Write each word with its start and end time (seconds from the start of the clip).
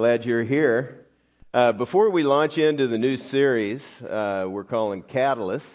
Glad 0.00 0.24
you're 0.24 0.44
here. 0.44 1.04
Uh, 1.52 1.72
before 1.72 2.08
we 2.08 2.22
launch 2.22 2.56
into 2.56 2.86
the 2.86 2.96
new 2.96 3.18
series 3.18 3.84
uh, 4.00 4.46
we're 4.48 4.64
calling 4.64 5.02
Catalyst, 5.02 5.68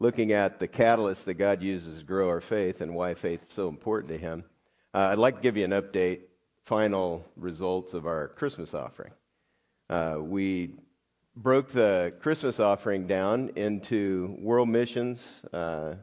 looking 0.00 0.32
at 0.32 0.58
the 0.58 0.66
catalyst 0.66 1.26
that 1.26 1.34
God 1.34 1.62
uses 1.62 1.98
to 1.98 2.04
grow 2.04 2.30
our 2.30 2.40
faith 2.40 2.80
and 2.80 2.94
why 2.94 3.12
faith 3.12 3.42
is 3.42 3.50
so 3.50 3.68
important 3.68 4.10
to 4.10 4.16
Him, 4.16 4.44
uh, 4.94 5.08
I'd 5.10 5.18
like 5.18 5.36
to 5.36 5.42
give 5.42 5.58
you 5.58 5.66
an 5.66 5.72
update, 5.72 6.20
final 6.64 7.26
results 7.36 7.92
of 7.92 8.06
our 8.06 8.28
Christmas 8.28 8.72
offering. 8.72 9.12
Uh, 9.90 10.16
we 10.18 10.70
broke 11.36 11.72
the 11.72 12.14
Christmas 12.22 12.58
offering 12.58 13.06
down 13.06 13.50
into 13.56 14.34
world 14.40 14.70
missions, 14.70 15.22
uh, 15.52 15.96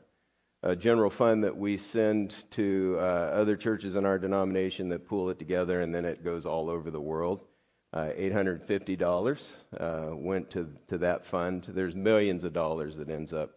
a 0.62 0.76
general 0.76 1.10
fund 1.10 1.44
that 1.44 1.56
we 1.56 1.78
send 1.78 2.36
to 2.52 2.98
uh, 3.00 3.04
other 3.34 3.56
churches 3.56 3.96
in 3.96 4.06
our 4.06 4.20
denomination 4.20 4.90
that 4.90 5.08
pool 5.08 5.30
it 5.30 5.40
together, 5.40 5.82
and 5.82 5.96
then 5.96 6.06
it 6.06 6.24
goes 6.24 6.46
all 6.46 6.70
over 6.70 6.92
the 6.92 7.00
world. 7.00 7.46
Uh, 7.94 8.10
$850 8.18 9.50
uh, 9.80 10.16
went 10.16 10.50
to, 10.52 10.70
to 10.90 10.98
that 10.98 11.26
fund. 11.26 11.66
There's 11.70 11.96
millions 11.96 12.44
of 12.44 12.54
dollars 12.54 12.96
that 12.98 13.10
ends 13.10 13.34
up 13.34 13.52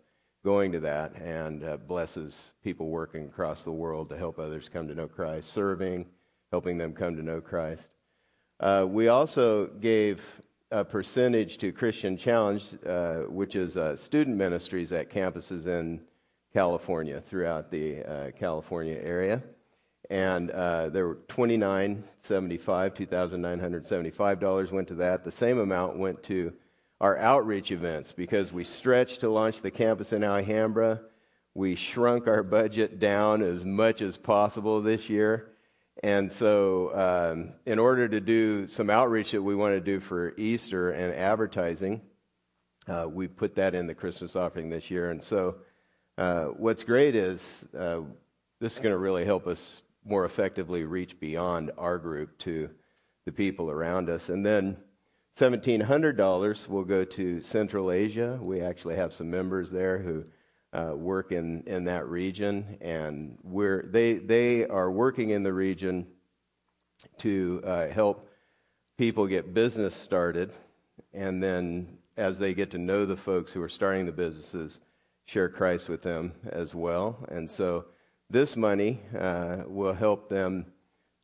going 0.45 0.73
to 0.73 0.81
that 0.81 1.15
and 1.17 1.65
uh, 1.65 1.77
blesses 1.77 2.55
people 2.65 2.89
working 2.89 3.27
across 3.27 3.62
the 3.62 3.71
world 3.71 4.09
to 4.09 4.17
help 4.17 4.39
others 4.39 4.69
come 4.69 4.89
to 4.89 4.95
know 4.95 5.07
Christ, 5.07 5.53
serving, 5.53 6.07
helping 6.51 6.79
them 6.79 6.95
come 6.95 7.17
to 7.17 7.23
know 7.23 7.41
Christ. 7.41 7.89
Uh, 8.59 8.87
we 8.89 9.09
also 9.09 9.67
gave 9.67 10.23
a 10.71 10.84
percentage 10.84 11.59
to 11.59 11.71
Christian 11.71 12.17
Challenge, 12.17 12.65
uh, 12.87 13.17
which 13.29 13.55
is 13.55 13.77
student 14.01 14.37
ministries 14.37 14.93
at 14.93 15.11
campuses 15.11 15.67
in 15.67 16.01
California, 16.52 17.20
throughout 17.20 17.70
the 17.70 18.02
uh, 18.02 18.30
California 18.33 18.98
area. 19.02 19.42
And 20.11 20.51
uh, 20.51 20.91
there 20.91 21.06
were 21.06 21.20
2975, 21.28 22.95
$2,975 22.95 24.73
went 24.73 24.88
to 24.88 24.95
that. 24.97 25.25
The 25.25 25.33
same 25.33 25.59
amount 25.59 25.98
went 25.98 26.23
to 26.25 26.52
our 27.01 27.16
outreach 27.19 27.70
events 27.70 28.12
because 28.12 28.53
we 28.53 28.64
stretched 28.64 29.20
to 29.20 29.31
launch 29.31 29.62
the 29.62 29.70
campus 29.70 30.12
in 30.12 30.22
Alhambra. 30.22 31.00
We 31.55 31.75
shrunk 31.75 32.27
our 32.28 32.42
budget 32.42 32.98
down 33.00 33.42
as 33.42 33.64
much 33.64 34.03
as 34.03 34.16
possible 34.16 34.81
this 34.83 35.09
year. 35.09 35.48
And 36.03 36.31
so, 36.31 36.94
um, 36.94 37.53
in 37.66 37.78
order 37.78 38.09
to 38.09 38.20
do 38.20 38.66
some 38.66 38.91
outreach 38.91 39.33
that 39.33 39.42
we 39.42 39.55
want 39.55 39.75
to 39.75 39.81
do 39.81 40.00
for 40.00 40.34
Easter 40.37 40.91
and 40.91 41.14
advertising, 41.14 42.00
uh, 42.89 43.06
we 43.09 43.28
put 43.28 43.55
that 43.56 43.75
in 43.75 43.87
the 43.87 43.94
Christmas 43.94 44.34
offering 44.34 44.70
this 44.70 44.91
year. 44.91 45.11
And 45.11 45.22
so, 45.22 45.56
uh, 46.19 46.47
what's 46.47 46.85
great 46.85 47.15
is 47.15 47.65
uh, 47.79 48.01
this 48.61 48.75
is 48.75 48.79
going 48.79 48.93
to 48.93 48.99
really 48.99 49.25
help 49.25 49.47
us 49.47 49.83
more 50.05 50.25
effectively 50.25 50.85
reach 50.85 51.19
beyond 51.19 51.71
our 51.79 51.99
group 51.99 52.37
to 52.39 52.69
the 53.25 53.33
people 53.33 53.71
around 53.71 54.11
us. 54.11 54.29
And 54.29 54.45
then 54.45 54.77
$1,700 55.37 56.69
will 56.69 56.85
go 56.85 57.05
to 57.05 57.41
Central 57.41 57.91
Asia. 57.91 58.39
We 58.43 58.61
actually 58.61 58.97
have 58.97 59.15
some 59.15 59.31
members 59.31 59.71
there 59.71 59.99
who 59.99 60.25
uh, 60.73 60.95
work 60.95 61.33
in, 61.33 61.63
in 61.67 61.85
that 61.85 62.07
region, 62.09 62.79
and 62.81 63.39
we're, 63.43 63.87
they, 63.91 64.15
they 64.15 64.67
are 64.67 64.91
working 64.91 65.31
in 65.31 65.43
the 65.43 65.53
region 65.53 66.07
to 67.19 67.63
uh, 67.65 67.89
help 67.89 68.29
people 68.97 69.27
get 69.27 69.55
business 69.55 69.95
started, 69.95 70.53
and 71.13 71.43
then 71.43 71.99
as 72.17 72.39
they 72.39 72.55
get 72.55 72.71
to 72.71 72.79
know 72.79 73.05
the 73.05 73.17
folks 73.17 73.53
who 73.53 73.63
are 73.63 73.69
starting 73.69 74.07
the 74.07 74.13
businesses, 74.13 74.79
share 75.33 75.48
Christ 75.48 75.88
with 75.88 76.02
them 76.02 76.34
as 76.50 76.75
well. 76.75 77.25
And 77.30 77.50
so 77.50 77.86
this 78.28 78.55
money 78.55 79.00
uh, 79.19 79.62
will 79.66 79.94
help 79.94 80.28
them 80.28 80.66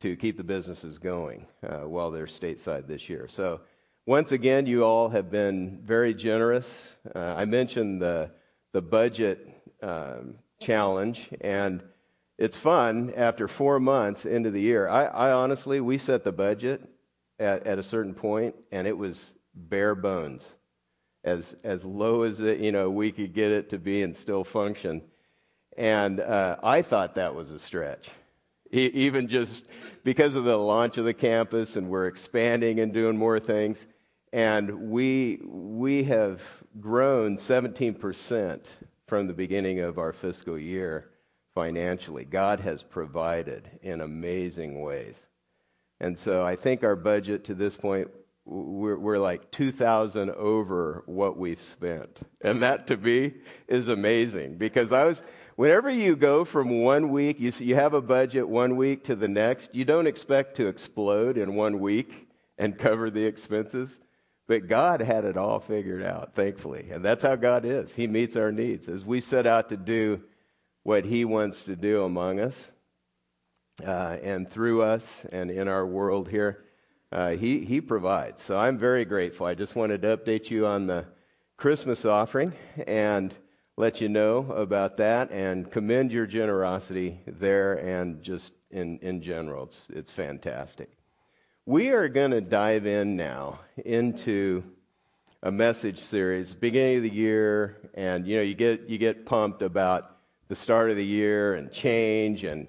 to 0.01 0.15
keep 0.15 0.35
the 0.35 0.43
businesses 0.43 0.97
going 0.97 1.45
uh, 1.61 1.81
while 1.81 2.09
they're 2.09 2.25
stateside 2.25 2.87
this 2.87 3.07
year. 3.07 3.27
So, 3.27 3.61
once 4.07 4.31
again, 4.31 4.65
you 4.65 4.83
all 4.83 5.09
have 5.09 5.29
been 5.29 5.81
very 5.83 6.15
generous. 6.15 6.81
Uh, 7.13 7.35
I 7.37 7.45
mentioned 7.45 8.01
the, 8.01 8.31
the 8.71 8.81
budget 8.81 9.47
um, 9.83 10.39
challenge, 10.59 11.29
and 11.41 11.83
it's 12.39 12.57
fun 12.57 13.13
after 13.15 13.47
four 13.47 13.79
months 13.79 14.25
into 14.25 14.49
the 14.49 14.61
year. 14.61 14.87
I, 14.87 15.03
I 15.03 15.31
honestly, 15.33 15.81
we 15.81 15.99
set 15.99 16.23
the 16.23 16.31
budget 16.31 16.81
at, 17.37 17.67
at 17.67 17.77
a 17.77 17.83
certain 17.83 18.15
point, 18.15 18.55
and 18.71 18.87
it 18.87 18.97
was 18.97 19.35
bare 19.53 19.93
bones 19.93 20.47
as 21.29 21.55
as 21.63 21.83
low 21.83 22.23
as 22.23 22.39
it, 22.39 22.59
you 22.59 22.71
know 22.71 22.89
we 22.89 23.11
could 23.11 23.33
get 23.33 23.51
it 23.51 23.69
to 23.69 23.77
be 23.77 24.03
and 24.03 24.15
still 24.15 24.43
function. 24.43 25.01
And 25.77 26.19
uh, 26.19 26.57
I 26.61 26.81
thought 26.81 27.15
that 27.15 27.33
was 27.33 27.51
a 27.51 27.59
stretch, 27.59 28.09
e- 28.73 28.91
even 28.93 29.27
just 29.27 29.63
because 30.03 30.35
of 30.35 30.43
the 30.43 30.57
launch 30.57 30.97
of 30.97 31.05
the 31.05 31.13
campus 31.13 31.75
and 31.75 31.89
we're 31.89 32.07
expanding 32.07 32.79
and 32.81 32.93
doing 32.93 33.15
more 33.17 33.39
things. 33.39 33.85
And 34.33 34.91
we 34.91 35.39
we 35.45 36.03
have 36.03 36.41
grown 36.79 37.37
17% 37.37 38.59
from 39.07 39.27
the 39.27 39.33
beginning 39.33 39.79
of 39.79 39.97
our 39.97 40.13
fiscal 40.13 40.57
year 40.57 41.09
financially. 41.55 42.25
God 42.25 42.59
has 42.59 42.83
provided 42.83 43.69
in 43.81 44.01
amazing 44.01 44.81
ways. 44.81 45.15
And 45.99 46.17
so 46.17 46.43
I 46.43 46.55
think 46.55 46.83
our 46.83 46.95
budget 46.95 47.43
to 47.45 47.55
this 47.55 47.75
point 47.75 48.09
we're, 48.49 48.97
we're 48.97 49.19
like 49.19 49.51
2,000 49.51 50.31
over 50.31 51.03
what 51.05 51.37
we've 51.37 51.61
spent. 51.61 52.19
And 52.41 52.63
that 52.63 52.87
to 52.87 52.97
me 52.97 53.33
is 53.67 53.87
amazing 53.87 54.57
because 54.57 54.91
I 54.91 55.05
was, 55.05 55.21
whenever 55.55 55.89
you 55.89 56.15
go 56.15 56.43
from 56.45 56.81
one 56.81 57.09
week, 57.09 57.39
you, 57.39 57.53
you 57.59 57.75
have 57.75 57.93
a 57.93 58.01
budget 58.01 58.47
one 58.47 58.75
week 58.75 59.03
to 59.03 59.15
the 59.15 59.27
next, 59.27 59.75
you 59.75 59.85
don't 59.85 60.07
expect 60.07 60.55
to 60.57 60.67
explode 60.67 61.37
in 61.37 61.55
one 61.55 61.79
week 61.79 62.27
and 62.57 62.77
cover 62.77 63.11
the 63.11 63.23
expenses. 63.23 63.99
But 64.47 64.67
God 64.67 64.99
had 64.99 65.25
it 65.25 65.37
all 65.37 65.59
figured 65.59 66.01
out, 66.01 66.33
thankfully. 66.33 66.87
And 66.91 67.05
that's 67.05 67.21
how 67.21 67.35
God 67.35 67.65
is. 67.65 67.91
He 67.91 68.07
meets 68.07 68.35
our 68.35 68.51
needs. 68.51 68.87
As 68.87 69.05
we 69.05 69.21
set 69.21 69.45
out 69.45 69.69
to 69.69 69.77
do 69.77 70.23
what 70.81 71.05
He 71.05 71.23
wants 71.23 71.65
to 71.65 71.75
do 71.75 72.03
among 72.03 72.39
us 72.39 72.71
uh, 73.85 74.17
and 74.23 74.49
through 74.49 74.81
us 74.81 75.23
and 75.31 75.51
in 75.51 75.67
our 75.67 75.85
world 75.85 76.27
here, 76.27 76.63
uh, 77.11 77.31
he, 77.31 77.59
he 77.59 77.81
provides. 77.81 78.41
So 78.41 78.57
I'm 78.57 78.77
very 78.77 79.05
grateful. 79.05 79.45
I 79.45 79.55
just 79.55 79.75
wanted 79.75 80.01
to 80.03 80.17
update 80.17 80.49
you 80.49 80.65
on 80.65 80.87
the 80.87 81.05
Christmas 81.57 82.05
offering 82.05 82.53
and 82.87 83.33
let 83.77 84.01
you 84.01 84.09
know 84.09 84.39
about 84.51 84.97
that 84.97 85.31
and 85.31 85.71
commend 85.71 86.11
your 86.11 86.27
generosity 86.27 87.19
there 87.25 87.75
and 87.75 88.21
just 88.21 88.53
in, 88.71 88.99
in 88.99 89.21
general. 89.21 89.63
It's, 89.63 89.81
it's 89.89 90.11
fantastic. 90.11 90.89
We 91.65 91.89
are 91.89 92.09
going 92.09 92.31
to 92.31 92.41
dive 92.41 92.85
in 92.85 93.15
now 93.15 93.59
into 93.85 94.63
a 95.43 95.51
message 95.51 96.03
series, 96.03 96.53
beginning 96.53 96.97
of 96.97 97.03
the 97.03 97.09
year, 97.09 97.89
and 97.93 98.27
you 98.27 98.37
know, 98.37 98.41
you 98.41 98.55
get, 98.55 98.89
you 98.89 98.97
get 98.97 99.25
pumped 99.25 99.61
about 99.61 100.17
the 100.49 100.55
start 100.55 100.89
of 100.89 100.97
the 100.97 101.05
year 101.05 101.53
and 101.53 101.71
change 101.71 102.43
and 102.43 102.67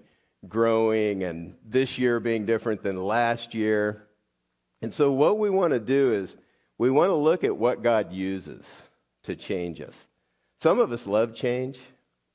growing 0.48 1.24
and 1.24 1.54
this 1.64 1.98
year 1.98 2.20
being 2.20 2.46
different 2.46 2.82
than 2.82 3.02
last 3.02 3.54
year. 3.54 4.06
And 4.82 4.92
so, 4.92 5.12
what 5.12 5.38
we 5.38 5.50
want 5.50 5.72
to 5.72 5.80
do 5.80 6.12
is 6.12 6.36
we 6.78 6.90
want 6.90 7.10
to 7.10 7.16
look 7.16 7.44
at 7.44 7.56
what 7.56 7.82
God 7.82 8.12
uses 8.12 8.70
to 9.24 9.36
change 9.36 9.80
us. 9.80 9.94
Some 10.62 10.78
of 10.78 10.92
us 10.92 11.06
love 11.06 11.34
change, 11.34 11.78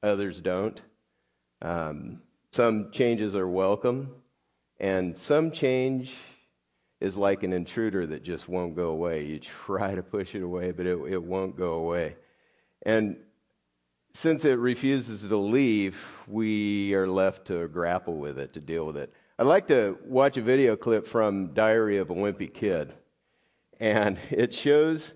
others 0.04 0.42
don't. 0.42 0.80
Um, 1.62 2.22
some 2.52 2.92
changes 2.92 3.36
are 3.36 3.48
welcome, 3.48 4.12
and 4.80 5.18
some 5.18 5.52
change 5.52 6.14
is 7.02 7.16
like 7.16 7.44
an 7.44 7.54
intruder 7.54 8.06
that 8.08 8.24
just 8.24 8.48
won't 8.48 8.76
go 8.76 8.90
away. 8.90 9.26
You 9.26 9.40
try 9.40 9.96
to 9.96 10.04
push 10.04 10.36
it 10.36 10.44
away, 10.44 10.72
but 10.72 10.86
it, 10.86 10.98
it 11.12 11.24
won't 11.24 11.58
go 11.58 11.74
away. 11.74 12.16
And 12.84 13.18
since 14.14 14.46
it 14.46 14.58
refuses 14.58 15.28
to 15.28 15.36
leave, 15.36 16.00
we 16.28 16.94
are 16.94 17.08
left 17.08 17.48
to 17.48 17.68
grapple 17.68 18.18
with 18.18 18.40
it, 18.40 18.54
to 18.54 18.62
deal 18.62 18.86
with 18.86 18.98
it. 18.98 19.14
I'd 19.38 19.48
like 19.48 19.68
to 19.68 19.98
watch 20.06 20.38
a 20.38 20.42
video 20.42 20.78
clip 20.78 21.06
from 21.06 21.54
Diary 21.54 21.98
of 21.98 22.10
a 22.10 22.14
Wimpy 22.14 22.54
Kid. 22.54 22.94
And 23.82 24.18
it 24.30 24.54
shows 24.54 25.14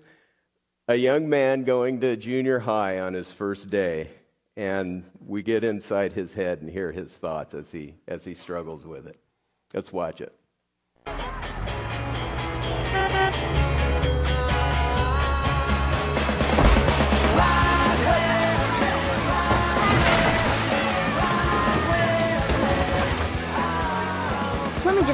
a 0.88 0.94
young 0.94 1.28
man 1.28 1.64
going 1.64 2.00
to 2.00 2.16
junior 2.16 2.58
high 2.58 3.00
on 3.00 3.14
his 3.14 3.32
first 3.32 3.70
day. 3.70 4.10
And 4.58 5.04
we 5.24 5.42
get 5.42 5.64
inside 5.64 6.12
his 6.12 6.34
head 6.34 6.60
and 6.60 6.68
hear 6.68 6.92
his 6.92 7.16
thoughts 7.16 7.54
as 7.54 7.70
he, 7.70 7.94
as 8.08 8.22
he 8.22 8.34
struggles 8.34 8.86
with 8.86 9.06
it. 9.06 9.18
Let's 9.72 9.90
watch 9.90 10.20
it. 10.20 10.34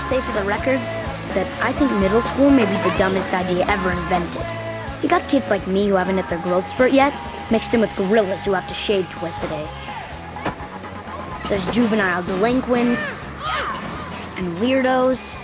Say 0.06 0.20
for 0.20 0.32
the 0.32 0.44
record 0.44 0.78
that 1.34 1.46
I 1.60 1.72
think 1.72 1.90
middle 2.00 2.22
school 2.22 2.48
may 2.50 2.64
be 2.64 2.88
the 2.88 2.96
dumbest 2.96 3.34
idea 3.34 3.66
ever 3.66 3.90
invented. 3.90 4.46
You 5.02 5.08
got 5.08 5.28
kids 5.28 5.50
like 5.50 5.66
me 5.66 5.88
who 5.88 5.96
haven't 5.96 6.16
hit 6.16 6.28
their 6.28 6.38
growth 6.38 6.68
spurt 6.68 6.92
yet, 6.92 7.12
mixed 7.50 7.74
in 7.74 7.80
with 7.80 7.94
gorillas 7.96 8.44
who 8.44 8.52
have 8.52 8.68
to 8.68 8.74
shave 8.74 9.10
twice 9.10 9.42
a 9.42 9.48
day. 9.48 9.68
There's 11.48 11.68
juvenile 11.70 12.22
delinquents 12.22 13.22
and 14.36 14.56
weirdos, 14.58 15.36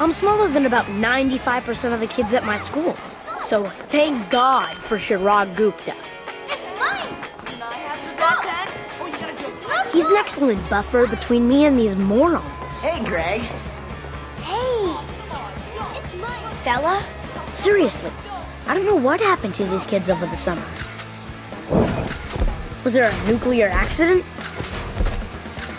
I'm 0.00 0.12
smaller 0.12 0.48
than 0.48 0.64
about 0.64 0.84
95% 0.86 1.92
of 1.92 1.98
the 1.98 2.06
kids 2.06 2.32
at 2.32 2.44
my 2.44 2.56
school. 2.56 2.96
So 3.40 3.66
thank 3.90 4.30
God 4.30 4.72
for 4.74 4.96
Chirag 4.96 5.56
Gupta. 5.56 5.94
It's 6.46 6.68
mine! 6.78 7.14
Can 7.44 7.60
I 7.60 7.74
have 7.74 8.00
Stop! 8.00 8.44
Dad? 8.44 8.68
Oh, 9.00 9.06
you 9.06 9.18
gotta 9.18 9.36
just 9.36 9.92
He's 9.92 10.08
an 10.08 10.16
excellent 10.16 10.70
buffer 10.70 11.08
between 11.08 11.48
me 11.48 11.64
and 11.64 11.76
these 11.76 11.96
morons. 11.96 12.80
Hey, 12.80 13.04
Greg. 13.04 13.42
Hey! 14.48 14.96
Fella? 16.64 17.04
Seriously, 17.52 18.10
I 18.66 18.74
don't 18.74 18.86
know 18.86 18.96
what 18.96 19.20
happened 19.20 19.54
to 19.56 19.64
these 19.64 19.84
kids 19.84 20.08
over 20.08 20.24
the 20.26 20.36
summer. 20.36 20.64
Was 22.82 22.94
there 22.94 23.10
a 23.10 23.28
nuclear 23.28 23.68
accident? 23.68 24.24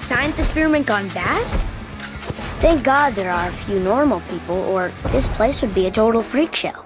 Science 0.02 0.40
experiment 0.40 0.86
gone 0.86 1.08
bad? 1.10 1.44
Thank 2.60 2.84
God 2.84 3.16
there 3.16 3.32
are 3.32 3.48
a 3.48 3.52
few 3.52 3.80
normal 3.80 4.22
people, 4.30 4.58
or 4.58 4.92
this 5.08 5.28
place 5.30 5.62
would 5.62 5.74
be 5.74 5.88
a 5.88 5.92
total 5.92 6.22
freak 6.22 6.54
show. 6.54 6.86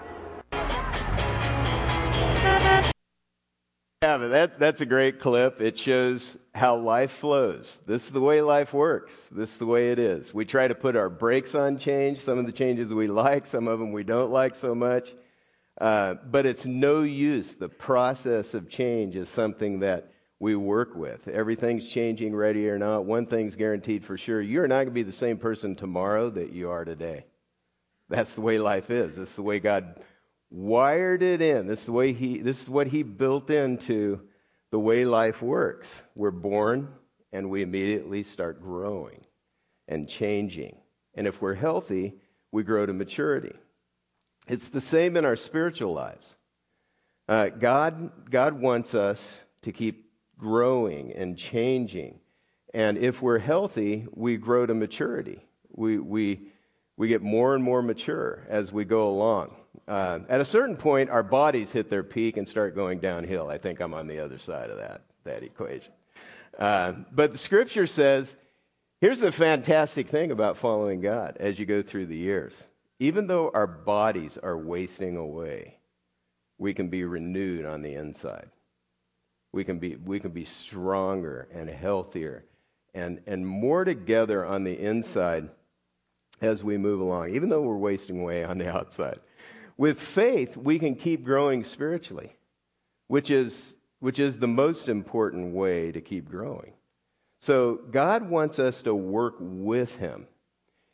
Yeah, 4.03 4.17
but 4.17 4.27
that, 4.29 4.59
that's 4.59 4.81
a 4.81 4.85
great 4.85 5.19
clip. 5.19 5.59
It 5.59 5.77
shows 5.77 6.37
how 6.55 6.75
life 6.75 7.11
flows. 7.11 7.79
This 7.87 8.05
is 8.05 8.11
the 8.11 8.21
way 8.21 8.41
life 8.41 8.73
works. 8.73 9.25
This 9.31 9.51
is 9.51 9.57
the 9.57 9.65
way 9.65 9.91
it 9.91 9.99
is. 9.99 10.33
We 10.33 10.45
try 10.45 10.67
to 10.67 10.75
put 10.75 10.95
our 10.95 11.09
brakes 11.09 11.55
on 11.55 11.79
change. 11.79 12.19
Some 12.19 12.37
of 12.37 12.45
the 12.45 12.51
changes 12.51 12.93
we 12.93 13.07
like, 13.07 13.47
some 13.47 13.67
of 13.67 13.79
them 13.79 13.91
we 13.91 14.03
don't 14.03 14.31
like 14.31 14.55
so 14.55 14.75
much. 14.75 15.13
Uh, 15.81 16.15
but 16.29 16.45
it's 16.45 16.65
no 16.65 17.01
use. 17.01 17.55
The 17.55 17.69
process 17.69 18.53
of 18.53 18.69
change 18.69 19.15
is 19.15 19.29
something 19.29 19.79
that 19.79 20.11
we 20.39 20.55
work 20.55 20.95
with. 20.95 21.27
Everything's 21.27 21.87
changing, 21.87 22.35
ready 22.35 22.69
or 22.69 22.77
not. 22.77 23.05
One 23.05 23.25
thing's 23.25 23.55
guaranteed 23.55 24.05
for 24.05 24.17
sure 24.17 24.41
you're 24.41 24.67
not 24.67 24.75
going 24.75 24.87
to 24.87 24.91
be 24.91 25.03
the 25.03 25.11
same 25.11 25.37
person 25.37 25.75
tomorrow 25.75 26.29
that 26.29 26.51
you 26.51 26.69
are 26.69 26.85
today. 26.85 27.25
That's 28.09 28.35
the 28.35 28.41
way 28.41 28.59
life 28.59 28.91
is. 28.91 29.15
This 29.15 29.29
is 29.29 29.35
the 29.35 29.41
way 29.41 29.59
God 29.59 30.01
wired 30.51 31.23
it 31.23 31.41
in. 31.41 31.65
This 31.65 31.79
is 31.79 31.85
the 31.85 31.93
way 31.93 32.13
he 32.13 32.37
this 32.37 32.61
is 32.61 32.69
what 32.69 32.87
he 32.87 33.01
built 33.01 33.49
into 33.49 34.21
the 34.73 34.79
way 34.79 35.05
life 35.05 35.43
works. 35.43 36.01
We're 36.15 36.31
born 36.31 36.87
and 37.31 37.51
we 37.51 37.61
immediately 37.61 38.23
start 38.23 38.59
growing 38.59 39.23
and 39.87 40.09
changing. 40.09 40.75
And 41.13 41.27
if 41.27 41.43
we're 41.43 41.53
healthy, 41.53 42.15
we 42.51 42.63
grow 42.63 42.83
to 42.87 42.91
maturity. 42.91 43.53
It's 44.47 44.69
the 44.69 44.81
same 44.81 45.15
in 45.15 45.25
our 45.25 45.35
spiritual 45.35 45.93
lives. 45.93 46.35
Uh, 47.29 47.49
God, 47.49 48.31
God 48.31 48.59
wants 48.59 48.95
us 48.95 49.31
to 49.61 49.71
keep 49.71 50.09
growing 50.39 51.13
and 51.13 51.37
changing. 51.37 52.19
And 52.73 52.97
if 52.97 53.21
we're 53.21 53.37
healthy, 53.37 54.07
we 54.11 54.37
grow 54.37 54.65
to 54.65 54.73
maturity. 54.73 55.45
We, 55.69 55.99
we, 55.99 56.47
we 56.97 57.09
get 57.09 57.21
more 57.21 57.53
and 57.53 57.63
more 57.63 57.83
mature 57.83 58.47
as 58.49 58.71
we 58.71 58.85
go 58.85 59.07
along. 59.07 59.55
Uh, 59.87 60.19
at 60.29 60.41
a 60.41 60.45
certain 60.45 60.75
point, 60.75 61.09
our 61.09 61.23
bodies 61.23 61.71
hit 61.71 61.89
their 61.89 62.03
peak 62.03 62.37
and 62.37 62.47
start 62.47 62.75
going 62.75 62.99
downhill. 62.99 63.49
I 63.49 63.57
think 63.57 63.79
I'm 63.79 63.93
on 63.93 64.07
the 64.07 64.19
other 64.19 64.39
side 64.39 64.69
of 64.69 64.77
that, 64.77 65.01
that 65.23 65.43
equation. 65.43 65.91
Uh, 66.57 66.93
but 67.11 67.31
the 67.31 67.37
scripture 67.37 67.87
says 67.87 68.35
here's 69.01 69.19
the 69.19 69.31
fantastic 69.31 70.07
thing 70.07 70.31
about 70.31 70.57
following 70.57 71.01
God 71.01 71.37
as 71.39 71.57
you 71.59 71.65
go 71.65 71.81
through 71.81 72.05
the 72.05 72.17
years. 72.17 72.55
Even 72.99 73.27
though 73.27 73.51
our 73.53 73.67
bodies 73.67 74.37
are 74.41 74.57
wasting 74.57 75.17
away, 75.17 75.77
we 76.57 76.73
can 76.73 76.87
be 76.87 77.03
renewed 77.03 77.65
on 77.65 77.81
the 77.81 77.95
inside. 77.95 78.49
We 79.51 79.63
can 79.63 79.79
be, 79.79 79.95
we 79.95 80.19
can 80.19 80.31
be 80.31 80.45
stronger 80.45 81.47
and 81.53 81.69
healthier 81.69 82.45
and, 82.93 83.21
and 83.25 83.45
more 83.45 83.83
together 83.83 84.45
on 84.45 84.63
the 84.63 84.79
inside 84.79 85.49
as 86.41 86.63
we 86.63 86.77
move 86.77 87.01
along, 87.01 87.33
even 87.33 87.49
though 87.49 87.61
we're 87.61 87.77
wasting 87.77 88.19
away 88.21 88.43
on 88.43 88.57
the 88.57 88.69
outside. 88.75 89.19
With 89.77 89.99
faith, 89.99 90.55
we 90.55 90.79
can 90.79 90.95
keep 90.95 91.23
growing 91.23 91.63
spiritually, 91.63 92.35
which 93.07 93.31
is, 93.31 93.73
which 93.99 94.19
is 94.19 94.37
the 94.37 94.47
most 94.47 94.87
important 94.87 95.53
way 95.53 95.91
to 95.91 96.01
keep 96.01 96.29
growing. 96.29 96.73
So, 97.39 97.81
God 97.91 98.29
wants 98.29 98.59
us 98.59 98.83
to 98.83 98.95
work 98.95 99.35
with 99.39 99.95
Him. 99.97 100.27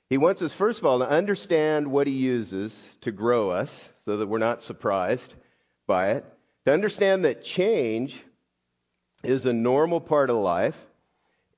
He 0.09 0.17
wants 0.17 0.41
us, 0.41 0.53
first 0.53 0.79
of 0.79 0.85
all, 0.85 0.99
to 0.99 1.09
understand 1.09 1.91
what 1.91 2.07
He 2.07 2.13
uses 2.13 2.89
to 3.01 3.11
grow 3.11 3.49
us 3.51 3.89
so 4.05 4.17
that 4.17 4.27
we're 4.27 4.39
not 4.39 4.63
surprised 4.63 5.35
by 5.85 6.11
it, 6.11 6.25
to 6.65 6.73
understand 6.73 7.25
that 7.25 7.43
change 7.43 8.23
is 9.23 9.45
a 9.45 9.53
normal 9.53 9.99
part 9.99 10.29
of 10.29 10.37
life, 10.37 10.77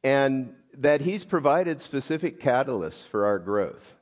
and 0.03 0.55
that 0.73 1.01
He's 1.01 1.23
provided 1.23 1.79
specific 1.79 2.41
catalysts 2.41 3.05
for 3.07 3.25
our 3.25 3.39
growth. 3.39 3.93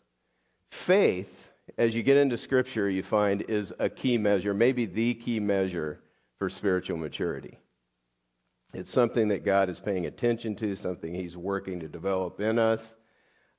Faith, 0.72 1.49
as 1.78 1.96
you 1.96 2.04
get 2.04 2.18
into 2.18 2.38
Scripture, 2.38 2.90
you 2.90 3.04
find 3.04 3.42
is 3.44 3.74
a 3.80 3.90
key 3.90 4.18
measure, 4.18 4.54
maybe 4.54 4.86
the 4.86 5.14
key 5.14 5.40
measure 5.40 6.02
for 6.38 6.50
spiritual 6.50 6.98
maturity. 6.98 7.58
It's 8.74 8.92
something 8.92 9.30
that 9.30 9.44
God 9.44 9.70
is 9.70 9.80
paying 9.80 10.06
attention 10.06 10.56
to, 10.58 10.76
something 10.76 11.14
He's 11.14 11.36
working 11.36 11.80
to 11.80 11.88
develop 11.88 12.40
in 12.40 12.60
us. 12.60 12.96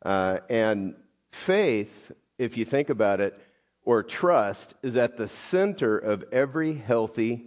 Uh, 0.02 0.38
and 0.48 0.94
faith, 1.32 2.12
if 2.38 2.56
you 2.56 2.64
think 2.64 2.90
about 2.90 3.20
it, 3.20 3.38
or 3.84 4.02
trust, 4.02 4.74
is 4.82 4.96
at 4.96 5.16
the 5.16 5.28
center 5.28 5.98
of 5.98 6.24
every 6.32 6.74
healthy 6.74 7.46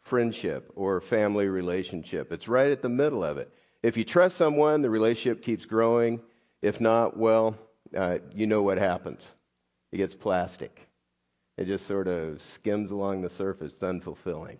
friendship 0.00 0.70
or 0.76 1.00
family 1.00 1.48
relationship. 1.48 2.32
It's 2.32 2.48
right 2.48 2.70
at 2.70 2.82
the 2.82 2.88
middle 2.88 3.24
of 3.24 3.38
it. 3.38 3.52
If 3.82 3.96
you 3.96 4.04
trust 4.04 4.36
someone, 4.36 4.82
the 4.82 4.90
relationship 4.90 5.42
keeps 5.42 5.64
growing. 5.64 6.20
If 6.62 6.80
not, 6.80 7.16
well, 7.16 7.56
uh, 7.96 8.18
you 8.34 8.46
know 8.46 8.62
what 8.62 8.78
happens. 8.78 9.32
It 9.92 9.96
gets 9.96 10.14
plastic. 10.14 10.88
It 11.56 11.66
just 11.66 11.86
sort 11.86 12.08
of 12.08 12.40
skims 12.40 12.90
along 12.90 13.22
the 13.22 13.28
surface. 13.28 13.74
It's 13.74 13.82
unfulfilling. 13.82 14.58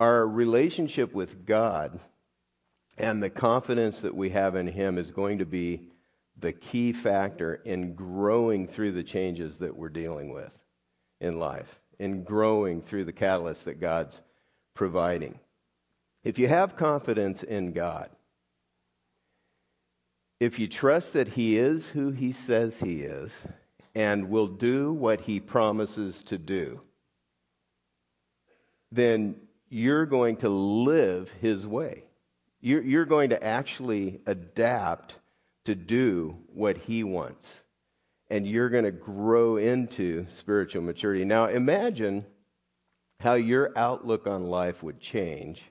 Our 0.00 0.26
relationship 0.26 1.12
with 1.12 1.44
God 1.44 2.00
and 2.96 3.22
the 3.22 3.30
confidence 3.30 4.00
that 4.02 4.14
we 4.14 4.30
have 4.30 4.54
in 4.54 4.66
Him 4.66 4.98
is 4.98 5.10
going 5.10 5.38
to 5.38 5.46
be 5.46 5.88
the 6.38 6.52
key 6.52 6.92
factor 6.92 7.54
in 7.64 7.94
growing 7.94 8.66
through 8.66 8.92
the 8.92 9.02
changes 9.02 9.58
that 9.58 9.76
we're 9.76 9.88
dealing 9.88 10.32
with 10.32 10.54
in 11.20 11.38
life, 11.38 11.80
in 11.98 12.24
growing 12.24 12.80
through 12.82 13.04
the 13.04 13.12
catalyst 13.12 13.64
that 13.64 13.80
God's 13.80 14.20
providing. 14.74 15.38
If 16.22 16.38
you 16.38 16.48
have 16.48 16.76
confidence 16.76 17.42
in 17.42 17.72
God, 17.72 18.10
if 20.40 20.58
you 20.58 20.68
trust 20.68 21.12
that 21.12 21.28
He 21.28 21.58
is 21.58 21.86
who 21.88 22.10
He 22.10 22.32
says 22.32 22.74
He 22.78 23.02
is 23.02 23.32
and 23.94 24.28
will 24.28 24.48
do 24.48 24.92
what 24.92 25.20
He 25.20 25.40
promises 25.40 26.22
to 26.24 26.38
do, 26.38 26.80
then 28.90 29.36
you're 29.68 30.06
going 30.06 30.36
to 30.38 30.48
live 30.48 31.30
His 31.40 31.66
way. 31.66 32.04
You're, 32.60 32.82
you're 32.82 33.04
going 33.04 33.30
to 33.30 33.44
actually 33.44 34.20
adapt 34.26 35.14
to 35.64 35.74
do 35.74 36.38
what 36.52 36.76
He 36.76 37.04
wants. 37.04 37.52
And 38.30 38.46
you're 38.46 38.70
going 38.70 38.84
to 38.84 38.90
grow 38.90 39.56
into 39.58 40.26
spiritual 40.28 40.82
maturity. 40.82 41.24
Now, 41.24 41.46
imagine 41.46 42.24
how 43.20 43.34
your 43.34 43.72
outlook 43.76 44.26
on 44.26 44.44
life 44.44 44.82
would 44.82 45.00
change 45.00 45.62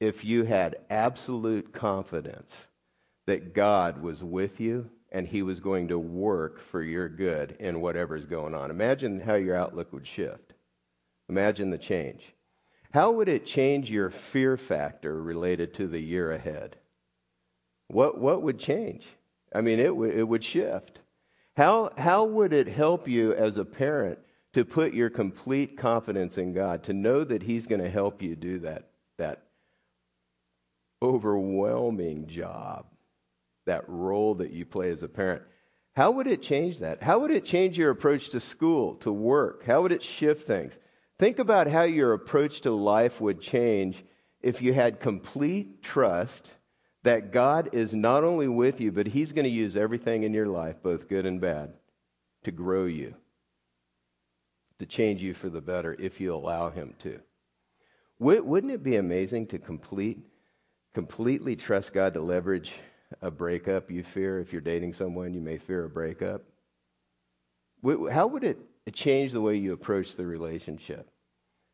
if 0.00 0.24
you 0.24 0.44
had 0.44 0.76
absolute 0.90 1.72
confidence 1.72 2.54
that 3.26 3.54
God 3.54 4.02
was 4.02 4.22
with 4.22 4.60
you 4.60 4.90
and 5.12 5.28
he 5.28 5.42
was 5.42 5.60
going 5.60 5.88
to 5.88 5.98
work 5.98 6.58
for 6.58 6.82
your 6.82 7.08
good 7.08 7.56
in 7.60 7.80
whatever's 7.80 8.24
going 8.24 8.54
on. 8.54 8.70
Imagine 8.70 9.20
how 9.20 9.34
your 9.34 9.54
outlook 9.54 9.92
would 9.92 10.06
shift. 10.06 10.54
Imagine 11.28 11.70
the 11.70 11.78
change. 11.78 12.34
How 12.92 13.12
would 13.12 13.28
it 13.28 13.46
change 13.46 13.90
your 13.90 14.10
fear 14.10 14.56
factor 14.56 15.22
related 15.22 15.74
to 15.74 15.86
the 15.86 16.00
year 16.00 16.32
ahead? 16.32 16.76
What, 17.88 18.18
what 18.18 18.42
would 18.42 18.58
change? 18.58 19.06
I 19.54 19.60
mean, 19.60 19.78
it, 19.78 19.88
w- 19.88 20.12
it 20.12 20.26
would 20.26 20.42
shift. 20.42 20.98
How, 21.56 21.92
how 21.98 22.24
would 22.24 22.52
it 22.54 22.66
help 22.66 23.06
you 23.06 23.34
as 23.34 23.58
a 23.58 23.64
parent 23.64 24.18
to 24.54 24.64
put 24.64 24.94
your 24.94 25.10
complete 25.10 25.76
confidence 25.76 26.38
in 26.38 26.52
God, 26.52 26.82
to 26.84 26.92
know 26.92 27.24
that 27.24 27.42
He's 27.42 27.66
going 27.66 27.82
to 27.82 27.90
help 27.90 28.22
you 28.22 28.34
do 28.34 28.58
that, 28.60 28.88
that 29.18 29.42
overwhelming 31.02 32.26
job, 32.26 32.86
that 33.66 33.88
role 33.88 34.34
that 34.36 34.52
you 34.52 34.64
play 34.64 34.90
as 34.90 35.02
a 35.02 35.08
parent? 35.08 35.42
How 35.94 36.10
would 36.12 36.26
it 36.26 36.42
change 36.42 36.78
that? 36.78 37.02
How 37.02 37.18
would 37.18 37.30
it 37.30 37.44
change 37.44 37.76
your 37.76 37.90
approach 37.90 38.30
to 38.30 38.40
school, 38.40 38.94
to 38.96 39.12
work? 39.12 39.64
How 39.64 39.82
would 39.82 39.92
it 39.92 40.02
shift 40.02 40.46
things? 40.46 40.72
Think 41.18 41.38
about 41.38 41.68
how 41.68 41.82
your 41.82 42.14
approach 42.14 42.62
to 42.62 42.70
life 42.70 43.20
would 43.20 43.40
change 43.40 44.02
if 44.40 44.62
you 44.62 44.72
had 44.72 45.00
complete 45.00 45.82
trust 45.82 46.50
that 47.02 47.32
God 47.32 47.70
is 47.72 47.94
not 47.94 48.24
only 48.24 48.48
with 48.48 48.80
you, 48.80 48.90
but 48.92 49.06
He's 49.06 49.32
going 49.32 49.44
to 49.44 49.50
use 49.50 49.76
everything 49.76 50.22
in 50.22 50.32
your 50.32 50.46
life, 50.46 50.82
both 50.82 51.08
good 51.08 51.26
and 51.26 51.40
bad, 51.40 51.74
to 52.44 52.52
grow 52.52 52.86
you, 52.86 53.14
to 54.78 54.86
change 54.86 55.20
you 55.20 55.34
for 55.34 55.48
the 55.48 55.60
better 55.60 55.94
if 55.98 56.20
you 56.20 56.34
allow 56.34 56.70
Him 56.70 56.94
to. 57.00 57.20
Wouldn't 58.18 58.72
it 58.72 58.84
be 58.84 58.96
amazing 58.96 59.48
to 59.48 59.58
complete, 59.58 60.20
completely 60.94 61.56
trust 61.56 61.92
God 61.92 62.14
to 62.14 62.20
leverage 62.20 62.72
a 63.20 63.30
breakup 63.30 63.90
you 63.90 64.02
fear? 64.02 64.40
If 64.40 64.52
you're 64.52 64.60
dating 64.60 64.94
someone, 64.94 65.34
you 65.34 65.40
may 65.40 65.58
fear 65.58 65.84
a 65.84 65.88
breakup. 65.88 66.42
how 67.84 68.26
would 68.26 68.44
it 68.44 68.58
change 68.92 69.32
the 69.32 69.40
way 69.40 69.56
you 69.56 69.72
approach 69.72 70.16
the 70.16 70.26
relationship? 70.26 71.08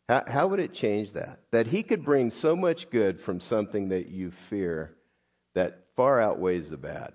How, 0.09 0.25
how 0.26 0.47
would 0.49 0.61
it 0.61 0.73
change 0.73 1.12
that? 1.12 1.40
That 1.50 1.66
he 1.66 1.83
could 1.83 2.04
bring 2.04 2.30
so 2.30 2.57
much 2.57 2.90
good 2.90 3.21
from 3.21 3.40
something 3.40 3.88
that 3.88 4.09
you 4.09 4.30
fear 4.49 4.95
that 5.54 5.85
far 5.97 6.21
outweighs 6.21 6.71
the 6.71 6.76
bad. 6.76 7.12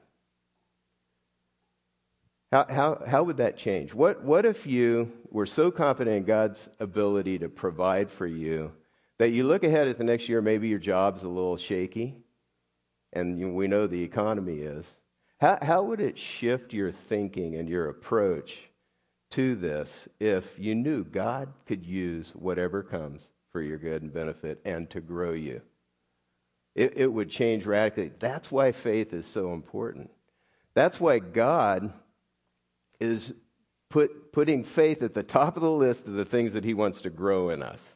How, 2.51 2.65
how, 2.70 3.03
how 3.08 3.24
would 3.24 3.38
that 3.38 3.58
change? 3.58 3.96
What, 3.96 4.24
what 4.24 4.46
if 4.46 4.68
you 4.68 5.12
were 5.32 5.48
so 5.48 5.72
confident 5.72 6.18
in 6.18 6.24
God's 6.24 6.70
ability 6.80 7.39
to 7.39 7.50
provide 7.50 8.12
for 8.12 8.27
you 8.27 8.72
that 9.18 9.30
you 9.30 9.44
look 9.44 9.63
ahead 9.63 9.88
at 9.88 9.98
the 9.98 10.03
next 10.03 10.30
year, 10.30 10.39
maybe 10.39 10.68
your 10.68 10.77
job's 10.77 11.24
a 11.24 11.27
little 11.27 11.58
shaky, 11.58 12.15
and 13.13 13.55
we 13.55 13.67
know 13.67 13.88
the 13.88 14.03
economy 14.03 14.60
is. 14.60 14.86
How, 15.39 15.58
how 15.62 15.84
would 15.84 16.01
it 16.01 16.17
shift 16.17 16.74
your 16.74 16.91
thinking 16.91 17.55
and 17.55 17.67
your 17.67 17.89
approach 17.89 18.58
to 19.32 19.55
this 19.55 19.91
if 20.20 20.58
you 20.58 20.75
knew 20.75 21.03
God 21.03 21.50
could 21.67 21.86
use 21.86 22.32
whatever 22.36 22.84
comes 22.84 23.29
for 23.51 23.62
your 23.62 23.77
good 23.77 24.01
and 24.01 24.13
benefit 24.13 24.60
and 24.65 24.89
to 24.89 25.01
grow 25.01 25.32
you? 25.32 25.62
It, 26.75 26.93
it 26.96 27.12
would 27.12 27.29
change 27.29 27.65
radically. 27.65 28.12
That's 28.20 28.51
why 28.51 28.72
faith 28.72 29.13
is 29.13 29.25
so 29.25 29.53
important. 29.53 30.10
That's 30.74 31.00
why 31.00 31.20
God 31.20 31.93
is 33.00 33.34
put, 33.89 34.32
putting 34.32 34.63
faith 34.63 35.03
at 35.03 35.13
the 35.13 35.24
top 35.24 35.55
of 35.55 35.62
the 35.62 35.70
list 35.70 36.08
of 36.08 36.13
the 36.13 36.25
things 36.25 36.53
that 36.53 36.63
he 36.63 36.74
wants 36.74 37.01
to 37.01 37.10
grow 37.10 37.50
in 37.50 37.62
us. 37.62 37.96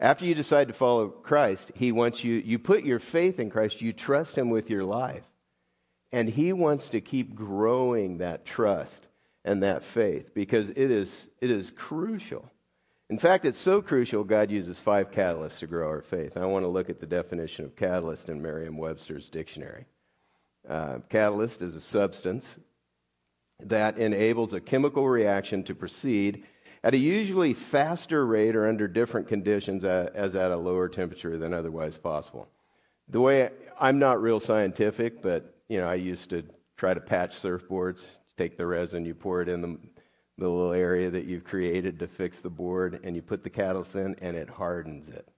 After 0.00 0.24
you 0.24 0.34
decide 0.34 0.68
to 0.68 0.74
follow 0.74 1.08
Christ, 1.08 1.72
he 1.74 1.92
wants 1.92 2.24
you, 2.24 2.36
you 2.36 2.58
put 2.58 2.84
your 2.84 2.98
faith 2.98 3.38
in 3.38 3.50
Christ, 3.50 3.82
you 3.82 3.92
trust 3.92 4.36
him 4.36 4.48
with 4.48 4.70
your 4.70 4.82
life. 4.82 5.24
And 6.10 6.28
he 6.28 6.54
wants 6.54 6.88
to 6.88 7.02
keep 7.02 7.34
growing 7.34 8.18
that 8.18 8.46
trust 8.46 9.06
and 9.44 9.62
that 9.62 9.84
faith 9.84 10.34
because 10.34 10.70
it 10.70 10.90
is, 10.90 11.28
it 11.40 11.50
is 11.50 11.70
crucial. 11.70 12.50
In 13.10 13.18
fact, 13.18 13.44
it's 13.44 13.58
so 13.58 13.82
crucial, 13.82 14.24
God 14.24 14.50
uses 14.50 14.80
five 14.80 15.10
catalysts 15.10 15.58
to 15.58 15.66
grow 15.66 15.88
our 15.88 16.00
faith. 16.00 16.36
I 16.36 16.46
want 16.46 16.64
to 16.64 16.68
look 16.68 16.88
at 16.88 17.00
the 17.00 17.06
definition 17.06 17.64
of 17.64 17.76
catalyst 17.76 18.28
in 18.28 18.40
Merriam 18.40 18.78
Webster's 18.78 19.28
dictionary. 19.28 19.84
Uh, 20.68 20.98
catalyst 21.08 21.60
is 21.60 21.74
a 21.74 21.80
substance 21.80 22.44
that 23.62 23.98
enables 23.98 24.52
a 24.52 24.60
chemical 24.60 25.08
reaction 25.08 25.62
to 25.64 25.74
proceed 25.74 26.44
at 26.82 26.94
a 26.94 26.98
usually 26.98 27.54
faster 27.54 28.26
rate 28.26 28.56
or 28.56 28.68
under 28.68 28.88
different 28.88 29.28
conditions 29.28 29.84
uh, 29.84 30.10
as 30.14 30.34
at 30.34 30.50
a 30.50 30.56
lower 30.56 30.88
temperature 30.88 31.36
than 31.36 31.52
otherwise 31.52 31.98
possible. 31.98 32.48
The 33.08 33.20
way 33.20 33.50
I'm 33.78 33.98
not 33.98 34.22
real 34.22 34.40
scientific, 34.40 35.20
but 35.22 35.54
you 35.68 35.78
know, 35.78 35.88
I 35.88 35.94
used 35.94 36.30
to 36.30 36.42
try 36.76 36.94
to 36.94 37.00
patch 37.00 37.36
surfboards. 37.36 38.02
Take 38.36 38.56
the 38.56 38.66
resin, 38.66 39.04
you 39.04 39.14
pour 39.14 39.42
it 39.42 39.48
in 39.48 39.60
the, 39.60 39.78
the 40.38 40.48
little 40.48 40.72
area 40.72 41.10
that 41.10 41.26
you've 41.26 41.44
created 41.44 41.98
to 41.98 42.06
fix 42.06 42.40
the 42.40 42.48
board, 42.48 43.00
and 43.04 43.14
you 43.14 43.20
put 43.20 43.44
the 43.44 43.50
catalyst 43.50 43.96
in, 43.96 44.16
and 44.22 44.36
it 44.36 44.48
hardens 44.48 45.08
it. 45.08 45.28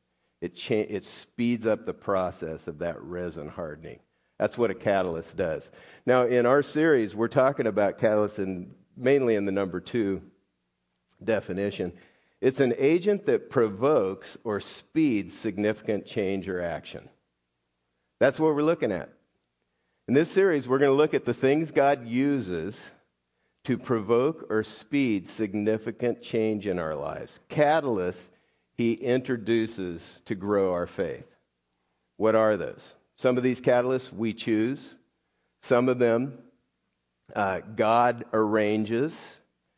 It, 0.40 0.54
cha- 0.54 0.86
it 0.88 1.04
speeds 1.04 1.66
up 1.66 1.84
the 1.84 1.94
process 1.94 2.68
of 2.68 2.78
that 2.78 3.00
resin 3.02 3.48
hardening. 3.48 3.98
That's 4.38 4.56
what 4.56 4.70
a 4.70 4.74
catalyst 4.74 5.36
does. 5.36 5.70
Now, 6.06 6.26
in 6.26 6.46
our 6.46 6.62
series, 6.62 7.14
we're 7.14 7.28
talking 7.28 7.66
about 7.66 7.98
catalysts 7.98 8.38
in, 8.38 8.72
mainly 8.96 9.34
in 9.34 9.44
the 9.44 9.52
number 9.52 9.80
two 9.80 10.22
definition. 11.24 11.92
It's 12.40 12.60
an 12.60 12.74
agent 12.76 13.26
that 13.26 13.50
provokes 13.50 14.36
or 14.44 14.60
speeds 14.60 15.36
significant 15.36 16.06
change 16.06 16.48
or 16.48 16.60
action. 16.60 17.08
That's 18.18 18.38
what 18.38 18.54
we're 18.54 18.62
looking 18.62 18.92
at. 18.92 19.10
In 20.08 20.14
this 20.14 20.30
series, 20.30 20.66
we're 20.66 20.78
going 20.78 20.90
to 20.90 20.96
look 20.96 21.14
at 21.14 21.24
the 21.24 21.34
things 21.34 21.70
God 21.70 22.06
uses 22.06 22.78
to 23.64 23.78
provoke 23.78 24.46
or 24.50 24.64
speed 24.64 25.26
significant 25.26 26.20
change 26.20 26.66
in 26.66 26.78
our 26.78 26.94
lives. 26.94 27.38
Catalysts 27.48 28.28
he 28.74 28.94
introduces 28.94 30.22
to 30.24 30.34
grow 30.34 30.72
our 30.72 30.86
faith. 30.86 31.26
What 32.16 32.34
are 32.34 32.56
those? 32.56 32.94
Some 33.14 33.36
of 33.36 33.42
these 33.42 33.60
catalysts 33.60 34.12
we 34.12 34.32
choose, 34.32 34.96
some 35.62 35.88
of 35.88 35.98
them 35.98 36.38
uh, 37.36 37.60
God 37.76 38.24
arranges 38.32 39.16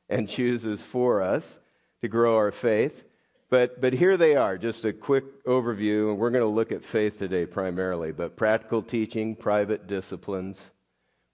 and 0.08 0.28
chooses 0.28 0.82
for 0.82 1.22
us 1.22 1.58
to 2.00 2.08
grow 2.08 2.36
our 2.36 2.52
faith. 2.52 3.04
But, 3.50 3.80
but 3.80 3.92
here 3.92 4.16
they 4.16 4.36
are, 4.36 4.58
just 4.58 4.84
a 4.84 4.92
quick 4.92 5.44
overview, 5.44 6.10
and 6.10 6.18
we're 6.18 6.30
going 6.30 6.42
to 6.42 6.48
look 6.48 6.72
at 6.72 6.84
faith 6.84 7.18
today 7.18 7.46
primarily. 7.46 8.12
But 8.12 8.36
practical 8.36 8.82
teaching, 8.82 9.36
private 9.36 9.86
disciplines, 9.86 10.60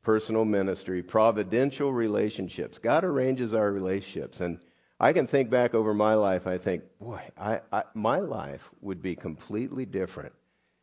personal 0.02 0.44
ministry, 0.44 1.02
providential 1.02 1.92
relationships. 1.92 2.78
God 2.78 3.04
arranges 3.04 3.54
our 3.54 3.70
relationships. 3.70 4.40
And 4.40 4.58
I 4.98 5.12
can 5.12 5.26
think 5.26 5.50
back 5.50 5.74
over 5.74 5.94
my 5.94 6.14
life, 6.14 6.46
I 6.46 6.58
think, 6.58 6.82
boy, 7.00 7.22
I, 7.38 7.60
I, 7.72 7.84
my 7.94 8.18
life 8.18 8.68
would 8.80 9.02
be 9.02 9.14
completely 9.14 9.86
different 9.86 10.32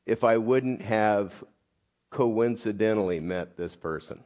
if 0.05 0.23
I 0.23 0.37
wouldn't 0.37 0.81
have 0.81 1.33
coincidentally 2.09 3.19
met 3.19 3.57
this 3.57 3.75
person 3.75 4.23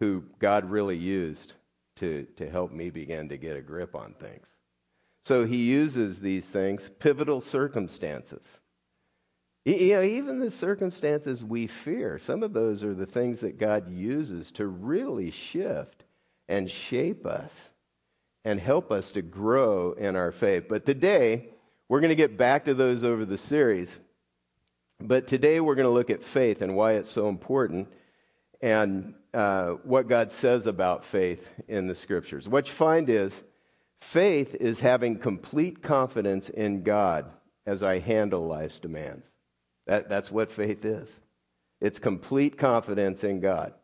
who 0.00 0.24
God 0.38 0.70
really 0.70 0.96
used 0.96 1.52
to, 1.96 2.26
to 2.36 2.48
help 2.48 2.72
me 2.72 2.90
begin 2.90 3.28
to 3.28 3.36
get 3.36 3.56
a 3.56 3.62
grip 3.62 3.94
on 3.94 4.14
things. 4.14 4.48
So 5.24 5.44
he 5.44 5.58
uses 5.58 6.18
these 6.18 6.44
things, 6.44 6.90
pivotal 6.98 7.40
circumstances. 7.40 8.60
You 9.64 9.94
know, 9.94 10.02
even 10.02 10.40
the 10.40 10.50
circumstances 10.50 11.44
we 11.44 11.68
fear, 11.68 12.18
some 12.18 12.42
of 12.42 12.52
those 12.52 12.82
are 12.82 12.94
the 12.94 13.06
things 13.06 13.40
that 13.40 13.58
God 13.58 13.88
uses 13.88 14.50
to 14.52 14.66
really 14.66 15.30
shift 15.30 16.04
and 16.48 16.68
shape 16.68 17.24
us 17.24 17.54
and 18.44 18.58
help 18.58 18.90
us 18.90 19.12
to 19.12 19.22
grow 19.22 19.92
in 19.92 20.16
our 20.16 20.32
faith. 20.32 20.64
But 20.68 20.84
today, 20.84 21.50
we're 21.88 22.00
going 22.00 22.08
to 22.08 22.16
get 22.16 22.36
back 22.36 22.64
to 22.64 22.74
those 22.74 23.04
over 23.04 23.24
the 23.24 23.38
series. 23.38 23.96
But 24.98 25.28
today 25.28 25.60
we're 25.60 25.76
going 25.76 25.86
to 25.86 25.92
look 25.92 26.10
at 26.10 26.24
faith 26.24 26.62
and 26.62 26.74
why 26.74 26.94
it's 26.94 27.10
so 27.10 27.28
important 27.28 27.88
and 28.60 29.14
uh, 29.34 29.72
what 29.84 30.08
God 30.08 30.30
says 30.30 30.66
about 30.66 31.04
faith 31.04 31.48
in 31.68 31.86
the 31.86 31.94
scriptures. 31.94 32.48
What 32.48 32.68
you 32.68 32.74
find 32.74 33.08
is 33.08 33.34
faith 34.00 34.54
is 34.54 34.80
having 34.80 35.18
complete 35.18 35.82
confidence 35.82 36.48
in 36.48 36.82
God 36.82 37.30
as 37.66 37.82
I 37.82 37.98
handle 37.98 38.46
life's 38.46 38.78
demands. 38.78 39.26
That, 39.86 40.08
that's 40.08 40.30
what 40.30 40.52
faith 40.52 40.84
is 40.84 41.20
it's 41.80 41.98
complete 41.98 42.56
confidence 42.56 43.24
in 43.24 43.40
God. 43.40 43.74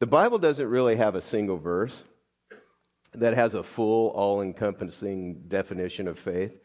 The 0.00 0.06
Bible 0.06 0.38
doesn't 0.38 0.68
really 0.68 0.96
have 0.96 1.14
a 1.14 1.22
single 1.22 1.58
verse 1.58 2.02
that 3.14 3.34
has 3.34 3.54
a 3.54 3.62
full, 3.62 4.08
all 4.10 4.42
encompassing 4.42 5.44
definition 5.46 6.08
of 6.08 6.18
faith, 6.18 6.58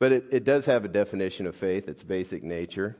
but 0.00 0.10
it, 0.10 0.24
it 0.32 0.44
does 0.44 0.64
have 0.64 0.86
a 0.86 0.88
definition 0.88 1.46
of 1.46 1.54
faith, 1.54 1.86
its 1.86 2.02
basic 2.02 2.42
nature. 2.42 2.96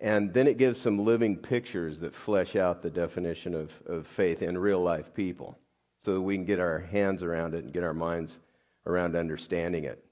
And 0.00 0.32
then 0.32 0.46
it 0.46 0.58
gives 0.58 0.80
some 0.80 0.98
living 0.98 1.36
pictures 1.36 1.98
that 2.00 2.14
flesh 2.14 2.54
out 2.56 2.82
the 2.82 2.90
definition 2.90 3.54
of, 3.54 3.70
of 3.86 4.06
faith 4.06 4.42
in 4.42 4.56
real 4.56 4.80
life 4.80 5.12
people 5.12 5.58
so 6.04 6.14
that 6.14 6.20
we 6.20 6.36
can 6.36 6.44
get 6.44 6.60
our 6.60 6.78
hands 6.78 7.22
around 7.22 7.54
it 7.54 7.64
and 7.64 7.72
get 7.72 7.82
our 7.82 7.94
minds 7.94 8.38
around 8.86 9.16
understanding 9.16 9.84
it. 9.84 10.04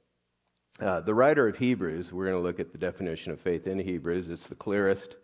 Uh, 0.80 1.00
the 1.00 1.14
writer 1.14 1.48
of 1.48 1.56
Hebrews, 1.56 2.12
we're 2.12 2.26
going 2.26 2.36
to 2.36 2.42
look 2.42 2.60
at 2.60 2.72
the 2.72 2.78
definition 2.78 3.32
of 3.32 3.40
faith 3.40 3.66
in 3.66 3.78
Hebrews. 3.78 4.28
It's 4.28 4.48
the 4.48 4.54
clearest, 4.56 5.16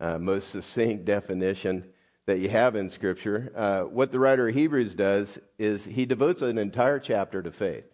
uh, 0.00 0.18
most 0.18 0.50
succinct 0.50 1.04
definition 1.04 1.84
that 2.26 2.38
you 2.38 2.50
have 2.50 2.76
in 2.76 2.90
Scripture. 2.90 3.52
Uh, 3.56 3.82
what 3.82 4.12
the 4.12 4.18
writer 4.18 4.48
of 4.48 4.54
Hebrews 4.54 4.94
does 4.94 5.38
is 5.58 5.84
he 5.84 6.04
devotes 6.04 6.42
an 6.42 6.58
entire 6.58 6.98
chapter 6.98 7.42
to 7.42 7.50
faith. 7.50 7.84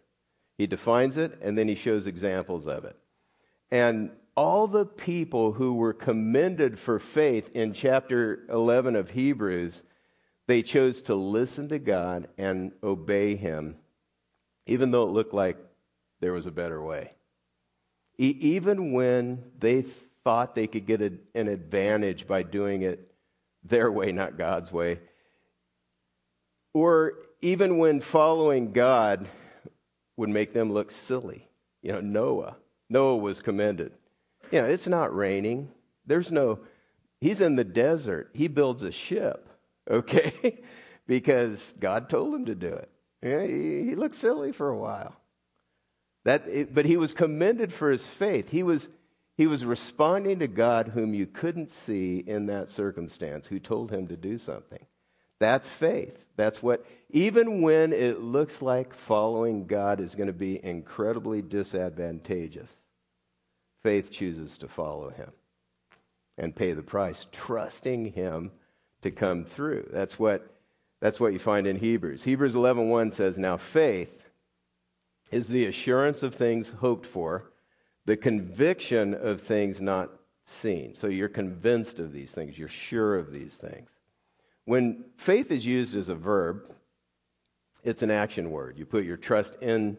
He 0.58 0.66
defines 0.66 1.16
it 1.16 1.38
and 1.42 1.56
then 1.56 1.68
he 1.68 1.74
shows 1.74 2.06
examples 2.06 2.66
of 2.66 2.84
it. 2.84 2.96
And 3.70 4.10
all 4.36 4.66
the 4.66 4.84
people 4.84 5.52
who 5.52 5.74
were 5.74 5.94
commended 5.94 6.78
for 6.78 6.98
faith 6.98 7.50
in 7.54 7.72
chapter 7.72 8.44
11 8.50 8.94
of 8.94 9.10
Hebrews, 9.10 9.82
they 10.46 10.62
chose 10.62 11.02
to 11.02 11.14
listen 11.14 11.68
to 11.70 11.78
God 11.78 12.28
and 12.36 12.72
obey 12.82 13.34
Him, 13.34 13.76
even 14.66 14.90
though 14.90 15.04
it 15.04 15.12
looked 15.12 15.34
like 15.34 15.56
there 16.20 16.32
was 16.32 16.46
a 16.46 16.50
better 16.50 16.82
way. 16.82 17.12
E- 18.18 18.36
even 18.40 18.92
when 18.92 19.42
they 19.58 19.82
thought 20.22 20.54
they 20.54 20.66
could 20.66 20.86
get 20.86 21.00
a, 21.00 21.12
an 21.34 21.48
advantage 21.48 22.26
by 22.26 22.42
doing 22.42 22.82
it 22.82 23.10
their 23.64 23.90
way, 23.90 24.12
not 24.12 24.38
God's 24.38 24.70
way, 24.70 25.00
or 26.74 27.14
even 27.40 27.78
when 27.78 28.00
following 28.00 28.72
God 28.72 29.28
would 30.16 30.28
make 30.28 30.52
them 30.52 30.72
look 30.72 30.90
silly. 30.90 31.48
You 31.82 31.92
know, 31.92 32.00
Noah. 32.00 32.56
Noah 32.88 33.16
was 33.16 33.40
commended. 33.40 33.92
You 34.50 34.62
know, 34.62 34.68
it's 34.68 34.86
not 34.86 35.14
raining. 35.14 35.70
There's 36.06 36.30
no, 36.30 36.60
he's 37.20 37.40
in 37.40 37.56
the 37.56 37.64
desert. 37.64 38.30
He 38.32 38.48
builds 38.48 38.82
a 38.82 38.92
ship, 38.92 39.48
okay? 39.90 40.60
because 41.06 41.74
God 41.78 42.08
told 42.08 42.34
him 42.34 42.46
to 42.46 42.54
do 42.54 42.68
it. 42.68 42.90
Yeah, 43.22 43.42
he, 43.42 43.84
he 43.84 43.94
looked 43.94 44.14
silly 44.14 44.52
for 44.52 44.68
a 44.68 44.78
while. 44.78 45.16
That, 46.24 46.74
but 46.74 46.86
he 46.86 46.96
was 46.96 47.12
commended 47.12 47.72
for 47.72 47.90
his 47.90 48.06
faith. 48.06 48.48
He 48.48 48.62
was, 48.62 48.88
he 49.36 49.46
was 49.46 49.64
responding 49.64 50.40
to 50.40 50.48
God, 50.48 50.88
whom 50.88 51.14
you 51.14 51.26
couldn't 51.26 51.70
see 51.70 52.18
in 52.18 52.46
that 52.46 52.70
circumstance, 52.70 53.46
who 53.46 53.60
told 53.60 53.90
him 53.90 54.08
to 54.08 54.16
do 54.16 54.38
something. 54.38 54.84
That's 55.38 55.68
faith. 55.68 56.24
That's 56.36 56.62
what, 56.62 56.84
even 57.10 57.62
when 57.62 57.92
it 57.92 58.20
looks 58.20 58.60
like 58.62 58.94
following 58.94 59.66
God 59.66 60.00
is 60.00 60.14
going 60.14 60.28
to 60.28 60.32
be 60.32 60.62
incredibly 60.64 61.42
disadvantageous, 61.42 62.74
faith 63.86 64.10
chooses 64.10 64.58
to 64.58 64.66
follow 64.66 65.10
him 65.10 65.30
and 66.38 66.56
pay 66.56 66.72
the 66.72 66.82
price, 66.82 67.28
trusting 67.30 68.06
him 68.06 68.50
to 69.00 69.12
come 69.12 69.44
through. 69.44 69.88
That's 69.92 70.18
what, 70.18 70.44
that's 71.00 71.20
what 71.20 71.32
you 71.32 71.38
find 71.38 71.68
in 71.68 71.76
Hebrews. 71.76 72.24
Hebrews 72.24 72.54
11.1 72.54 73.12
says, 73.12 73.38
Now 73.38 73.56
faith 73.56 74.28
is 75.30 75.46
the 75.46 75.66
assurance 75.66 76.24
of 76.24 76.34
things 76.34 76.68
hoped 76.68 77.06
for, 77.06 77.52
the 78.06 78.16
conviction 78.16 79.14
of 79.14 79.42
things 79.42 79.80
not 79.80 80.10
seen. 80.42 80.96
So 80.96 81.06
you're 81.06 81.28
convinced 81.28 82.00
of 82.00 82.12
these 82.12 82.32
things, 82.32 82.58
you're 82.58 82.66
sure 82.66 83.16
of 83.16 83.30
these 83.30 83.54
things. 83.54 83.88
When 84.64 85.04
faith 85.16 85.52
is 85.52 85.64
used 85.64 85.94
as 85.94 86.08
a 86.08 86.16
verb, 86.16 86.74
it's 87.84 88.02
an 88.02 88.10
action 88.10 88.50
word. 88.50 88.78
You 88.78 88.84
put 88.84 89.04
your 89.04 89.16
trust 89.16 89.54
in 89.62 89.96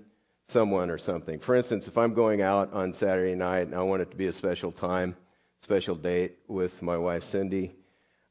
someone 0.48 0.89
or 0.89 0.98
something. 0.98 1.39
For 1.39 1.56
instance, 1.56 1.88
if 1.88 1.98
I'm 1.98 2.13
going 2.13 2.42
out 2.42 2.72
on 2.72 2.94
Saturday 2.94 3.36
night 3.36 3.68
and 3.68 3.75
I 3.75 3.82
want 3.82 4.01
it 4.01 4.12
to 4.12 4.18
be 4.18 4.27
a 4.27 4.34
special 4.34 4.72
time, 4.72 5.16
special 5.62 5.96
date 5.96 6.38
with 6.48 6.82
my 6.82 6.98
wife 6.98 7.24
Cindy, 7.24 7.75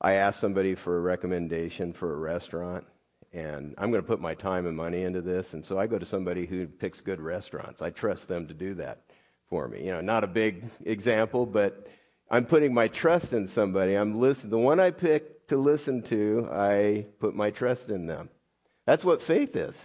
I 0.00 0.14
ask 0.14 0.40
somebody 0.40 0.74
for 0.74 0.96
a 0.96 1.00
recommendation 1.00 1.92
for 1.92 2.12
a 2.12 2.16
restaurant, 2.16 2.84
and 3.32 3.74
I'm 3.78 3.90
going 3.90 4.02
to 4.02 4.06
put 4.06 4.20
my 4.20 4.34
time 4.34 4.66
and 4.66 4.76
money 4.76 5.02
into 5.02 5.20
this, 5.20 5.54
and 5.54 5.64
so 5.64 5.78
I 5.78 5.86
go 5.86 5.98
to 5.98 6.06
somebody 6.06 6.46
who 6.46 6.66
picks 6.66 7.00
good 7.00 7.20
restaurants. 7.20 7.82
I 7.82 7.90
trust 7.90 8.28
them 8.28 8.46
to 8.46 8.54
do 8.54 8.74
that 8.74 9.02
for 9.48 9.68
me. 9.68 9.84
You 9.84 9.92
know, 9.92 10.00
not 10.00 10.24
a 10.24 10.26
big 10.28 10.64
example, 10.84 11.46
but 11.46 11.88
I'm 12.30 12.44
putting 12.44 12.74
my 12.74 12.88
trust 12.88 13.32
in 13.32 13.46
somebody. 13.46 13.94
I'm 13.94 14.20
listening. 14.20 14.50
The 14.50 14.58
one 14.58 14.80
I 14.80 14.90
pick 14.90 15.46
to 15.48 15.56
listen 15.56 16.02
to, 16.04 16.48
I 16.52 17.06
put 17.18 17.34
my 17.34 17.50
trust 17.50 17.88
in 17.88 18.06
them. 18.06 18.28
That's 18.84 19.04
what 19.04 19.22
faith 19.22 19.54
is. 19.56 19.76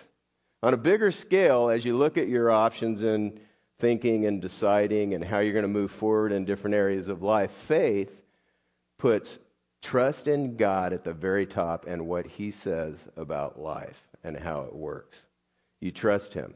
On 0.63 0.73
a 0.73 0.77
bigger 0.77 1.11
scale, 1.11 1.69
as 1.69 1.83
you 1.83 1.95
look 1.95 2.17
at 2.17 2.27
your 2.27 2.51
options 2.51 3.01
in 3.01 3.39
thinking 3.79 4.27
and 4.27 4.41
deciding 4.41 5.15
and 5.15 5.23
how 5.23 5.39
you're 5.39 5.53
going 5.53 5.63
to 5.63 5.67
move 5.67 5.91
forward 5.91 6.31
in 6.31 6.45
different 6.45 6.75
areas 6.75 7.07
of 7.07 7.23
life, 7.23 7.51
faith 7.51 8.21
puts 8.99 9.39
trust 9.81 10.27
in 10.27 10.55
God 10.55 10.93
at 10.93 11.03
the 11.03 11.13
very 11.13 11.47
top 11.47 11.87
and 11.87 12.07
what 12.07 12.27
He 12.27 12.51
says 12.51 12.95
about 13.17 13.59
life 13.59 13.99
and 14.23 14.37
how 14.37 14.61
it 14.61 14.75
works. 14.75 15.17
You 15.79 15.91
trust 15.91 16.33
Him. 16.33 16.53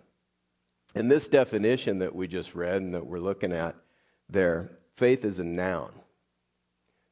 In 0.94 1.08
this 1.08 1.28
definition 1.28 2.00
that 2.00 2.16
we 2.16 2.28
just 2.28 2.54
read 2.54 2.82
and 2.84 2.94
that 2.94 3.06
we're 3.06 3.20
looking 3.20 3.52
at 3.52 3.76
there, 4.30 4.70
faith 4.96 5.26
is 5.26 5.40
a 5.40 5.44
noun. 5.44 5.92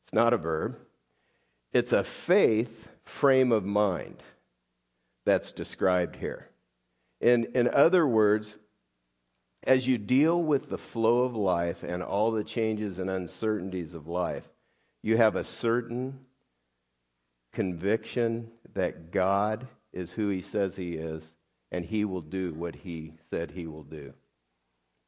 It's 0.06 0.14
not 0.14 0.34
a 0.34 0.38
verb. 0.38 0.78
It's 1.74 1.92
a 1.92 2.04
faith 2.04 2.88
frame 3.04 3.52
of 3.52 3.66
mind 3.66 4.22
that's 5.26 5.50
described 5.50 6.16
here. 6.16 6.50
In, 7.24 7.46
in 7.56 7.70
other 7.70 8.06
words, 8.06 8.54
as 9.64 9.88
you 9.88 9.98
deal 9.98 10.44
with 10.44 10.70
the 10.70 10.78
flow 10.78 11.24
of 11.24 11.38
life 11.38 11.82
and 11.82 12.04
all 12.04 12.32
the 12.32 12.44
changes 12.44 13.00
and 13.00 13.10
uncertainties 13.10 13.94
of 13.94 14.08
life, 14.08 14.44
you 15.04 15.16
have 15.16 15.38
a 15.38 15.46
certain 15.46 16.20
conviction 17.54 18.52
that 18.74 19.12
God 19.12 19.66
is 19.94 20.12
who 20.12 20.28
He 20.28 20.42
says 20.42 20.76
He 20.76 20.96
is, 20.96 21.24
and 21.72 21.86
He 21.86 22.04
will 22.04 22.22
do 22.22 22.54
what 22.54 22.76
He 22.76 23.14
said 23.30 23.52
He 23.52 23.68
will 23.68 23.84
do. 23.84 24.14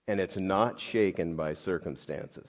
And 0.08 0.22
it's 0.22 0.38
not 0.38 0.80
shaken 0.80 1.36
by 1.36 1.54
circumstances. 1.54 2.48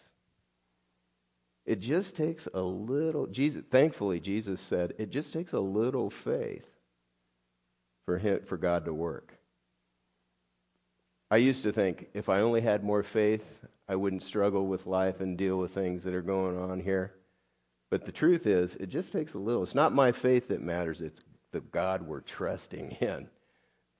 It 1.65 1.81
just 1.81 2.15
takes 2.15 2.47
a 2.55 2.63
little, 2.63 3.27
Jesus, 3.27 3.65
thankfully, 3.69 4.21
Jesus 4.21 4.61
said, 4.61 4.95
it 4.99 5.11
just 5.11 5.33
takes 5.33 5.55
a 5.55 5.59
little 5.59 6.09
faith 6.09 6.69
for, 8.05 8.19
him, 8.19 8.45
for 8.47 8.57
God 8.57 8.85
to 8.85 8.95
work. 8.95 9.36
I 11.31 11.39
used 11.39 11.65
to 11.65 11.73
think 11.73 12.09
if 12.15 12.29
I 12.29 12.41
only 12.41 12.61
had 12.61 12.85
more 12.85 13.03
faith, 13.03 13.65
I 13.89 13.97
wouldn't 13.97 14.23
struggle 14.23 14.67
with 14.67 14.87
life 14.87 15.21
and 15.21 15.37
deal 15.37 15.59
with 15.59 15.73
things 15.73 16.03
that 16.05 16.15
are 16.15 16.23
going 16.23 16.59
on 16.59 16.79
here. 16.81 17.15
But 17.91 18.05
the 18.05 18.13
truth 18.13 18.47
is, 18.47 18.75
it 18.77 18.89
just 18.89 19.13
takes 19.13 19.35
a 19.35 19.39
little. 19.39 19.63
It's 19.63 19.75
not 19.75 19.93
my 19.93 20.13
faith 20.13 20.49
that 20.49 20.63
matters, 20.63 21.01
it's 21.01 21.21
the 21.53 21.61
God 21.61 22.03
we're 22.03 22.21
trusting 22.21 22.93
in 23.01 23.29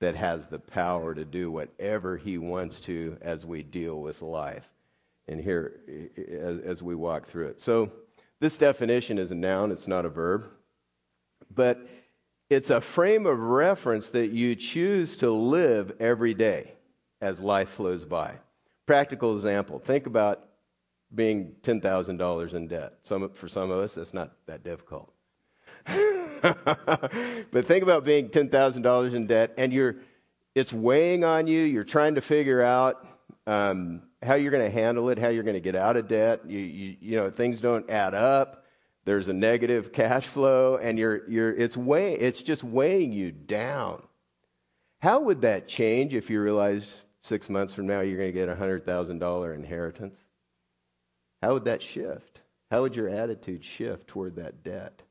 that 0.01 0.15
has 0.15 0.47
the 0.47 0.59
power 0.59 1.15
to 1.15 1.25
do 1.25 1.51
whatever 1.51 2.17
He 2.17 2.39
wants 2.39 2.81
to 2.81 3.17
as 3.21 3.47
we 3.47 3.63
deal 3.63 4.01
with 4.01 4.23
life 4.23 4.69
and 5.29 5.41
here 5.41 5.81
as, 6.65 6.83
we 6.83 6.95
walk 6.95 7.27
through 7.27 7.49
it. 7.49 7.61
So, 7.61 7.91
this 8.39 8.59
definition 8.59 9.19
is 9.19 9.31
a 9.31 9.35
noun, 9.35 9.73
it's 9.73 9.89
not 9.89 10.05
a 10.05 10.11
verb. 10.11 10.49
But 11.55 11.89
it's 12.51 12.71
a 12.71 12.81
frame 12.81 13.27
of 13.27 13.39
reference 13.41 14.11
that 14.11 14.31
you 14.31 14.55
choose 14.55 15.17
to 15.19 15.31
live 15.31 15.93
every 15.99 16.35
day 16.35 16.76
as 17.27 17.41
life 17.41 17.71
flows 17.71 18.05
by. 18.05 18.35
Practical 18.87 19.35
example 19.35 19.79
think 19.79 20.07
about 20.07 20.45
being 21.15 21.55
$10,000 21.63 22.55
in 22.55 22.69
debt. 22.69 22.95
Some, 23.03 23.31
for 23.31 23.49
some 23.49 23.71
of 23.71 23.79
us, 23.79 23.95
that's 23.95 24.15
not 24.15 24.33
that 24.47 24.65
difficult. 24.65 25.13
but 25.87 27.65
think 27.65 27.83
about 27.83 28.05
being 28.05 28.29
$10,000 28.29 29.15
in 29.15 29.27
debt 29.27 29.55
and 29.57 29.73
you're, 29.73 29.97
it's 30.55 30.73
weighing 30.73 31.25
on 31.25 31.47
you. 31.47 31.61
You're 31.61 31.85
trying 31.85 32.17
to 32.17 32.21
figure 32.21 32.63
out 32.63 33.07
um, 33.47 34.03
how 34.23 34.35
you're 34.35 34.51
going 34.51 34.65
to 34.65 34.71
handle 34.71 35.09
it, 35.11 35.19
how 35.19 35.29
you're 35.29 35.45
going 35.45 35.55
to 35.55 35.61
get 35.61 35.77
out 35.77 35.97
of 35.97 36.09
debt. 36.09 36.43
You, 36.47 36.59
you, 36.59 36.97
you 37.01 37.17
know, 37.17 37.31
things 37.31 37.61
don't 37.61 37.89
add 37.91 38.15
up 38.15 38.67
there's 39.07 39.29
a 39.29 39.33
negative 39.33 39.93
cash 39.93 40.27
flow 40.27 40.77
and 40.77 40.99
you're, 40.99 41.27
you're, 41.31 41.55
it's, 41.55 41.77
weigh, 41.77 42.15
it's 42.15 42.43
just 42.43 42.65
weighing 42.65 43.13
you 43.13 43.31
down. 43.31 44.03
How 44.99 45.21
would 45.21 45.43
that 45.43 45.69
change 45.69 46.13
if 46.13 46.29
you 46.29 46.43
realize 46.43 47.05
six 47.27 47.51
months 47.51 47.75
from 47.75 47.87
now 47.87 48.01
you're 48.01 48.17
going 48.17 48.33
to 48.33 48.39
get 48.39 48.49
a 48.49 48.55
$100,000 48.55 49.55
inheritance? 49.55 50.17
How 51.43 51.55
would 51.55 51.65
that 51.65 51.83
shift? 51.83 52.41
How 52.71 52.83
would 52.83 52.97
your 52.97 53.09
attitude 53.09 53.65
shift 53.65 54.09
toward 54.09 54.37
that 54.37 54.63
debt? 54.63 55.03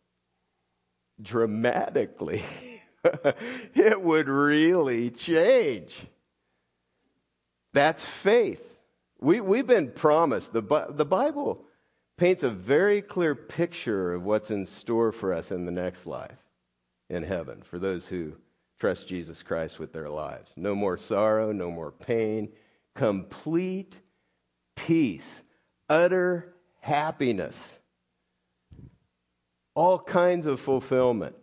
Dramatically. 1.22 2.44
it 3.76 4.02
would 4.02 4.28
really 4.28 5.10
change. 5.12 5.96
That's 7.74 8.04
faith. 8.04 8.62
We, 9.20 9.42
we've 9.42 9.68
been 9.68 9.92
promised, 9.92 10.54
the, 10.54 10.62
the 10.90 11.06
Bible 11.06 11.62
paints 12.18 12.44
a 12.44 12.50
very 12.50 13.02
clear 13.02 13.36
picture 13.36 14.14
of 14.14 14.24
what's 14.24 14.52
in 14.52 14.66
store 14.66 15.12
for 15.12 15.34
us 15.34 15.52
in 15.52 15.66
the 15.66 15.72
next 15.72 16.06
life 16.06 16.38
in 17.10 17.24
heaven 17.24 17.62
for 17.62 17.78
those 17.78 18.06
who 18.06 18.34
trust 18.86 19.08
Jesus 19.08 19.42
Christ 19.42 19.80
with 19.80 19.92
their 19.92 20.12
lives. 20.12 20.52
No 20.56 20.76
more 20.76 20.96
sorrow, 20.96 21.52
no 21.52 21.72
more 21.72 21.92
pain, 21.92 22.50
complete 22.94 23.98
peace, 24.76 25.42
utter 25.90 26.54
happiness, 26.82 27.60
all 29.74 29.98
kinds 29.98 30.46
of 30.46 30.60
fulfillment. 30.60 31.36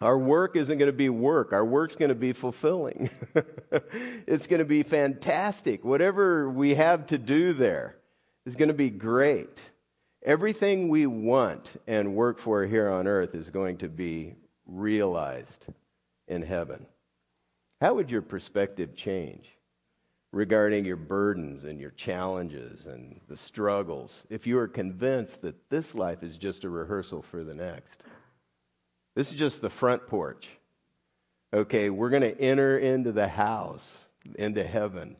Our 0.00 0.18
work 0.18 0.56
isn't 0.56 0.78
going 0.78 0.90
to 0.90 0.92
be 0.92 1.10
work. 1.10 1.52
Our 1.52 1.64
work's 1.64 1.94
going 1.94 2.08
to 2.08 2.16
be 2.16 2.32
fulfilling. 2.32 3.08
it's 4.26 4.48
going 4.48 4.58
to 4.58 4.64
be 4.64 4.82
fantastic. 4.82 5.84
Whatever 5.84 6.50
we 6.50 6.74
have 6.74 7.06
to 7.06 7.18
do 7.18 7.52
there 7.52 7.98
is 8.46 8.56
going 8.56 8.66
to 8.66 8.74
be 8.74 8.90
great. 8.90 9.62
Everything 10.24 10.88
we 10.88 11.06
want 11.06 11.80
and 11.86 12.16
work 12.16 12.40
for 12.40 12.66
here 12.66 12.90
on 12.90 13.06
earth 13.06 13.36
is 13.36 13.48
going 13.48 13.76
to 13.76 13.88
be 13.88 14.34
realized 14.66 15.68
in 16.28 16.42
heaven. 16.42 16.86
How 17.80 17.94
would 17.94 18.10
your 18.10 18.22
perspective 18.22 18.94
change 18.94 19.50
regarding 20.32 20.84
your 20.84 20.96
burdens 20.96 21.64
and 21.64 21.80
your 21.80 21.90
challenges 21.90 22.86
and 22.86 23.20
the 23.28 23.36
struggles 23.36 24.22
if 24.30 24.46
you 24.46 24.56
were 24.56 24.68
convinced 24.68 25.42
that 25.42 25.68
this 25.68 25.94
life 25.94 26.22
is 26.22 26.36
just 26.36 26.64
a 26.64 26.70
rehearsal 26.70 27.22
for 27.22 27.44
the 27.44 27.54
next? 27.54 28.02
This 29.14 29.30
is 29.30 29.38
just 29.38 29.60
the 29.60 29.70
front 29.70 30.06
porch. 30.06 30.48
Okay, 31.52 31.90
we're 31.90 32.10
going 32.10 32.22
to 32.22 32.40
enter 32.40 32.78
into 32.78 33.12
the 33.12 33.28
house, 33.28 33.98
into 34.36 34.64
heaven 34.64 35.16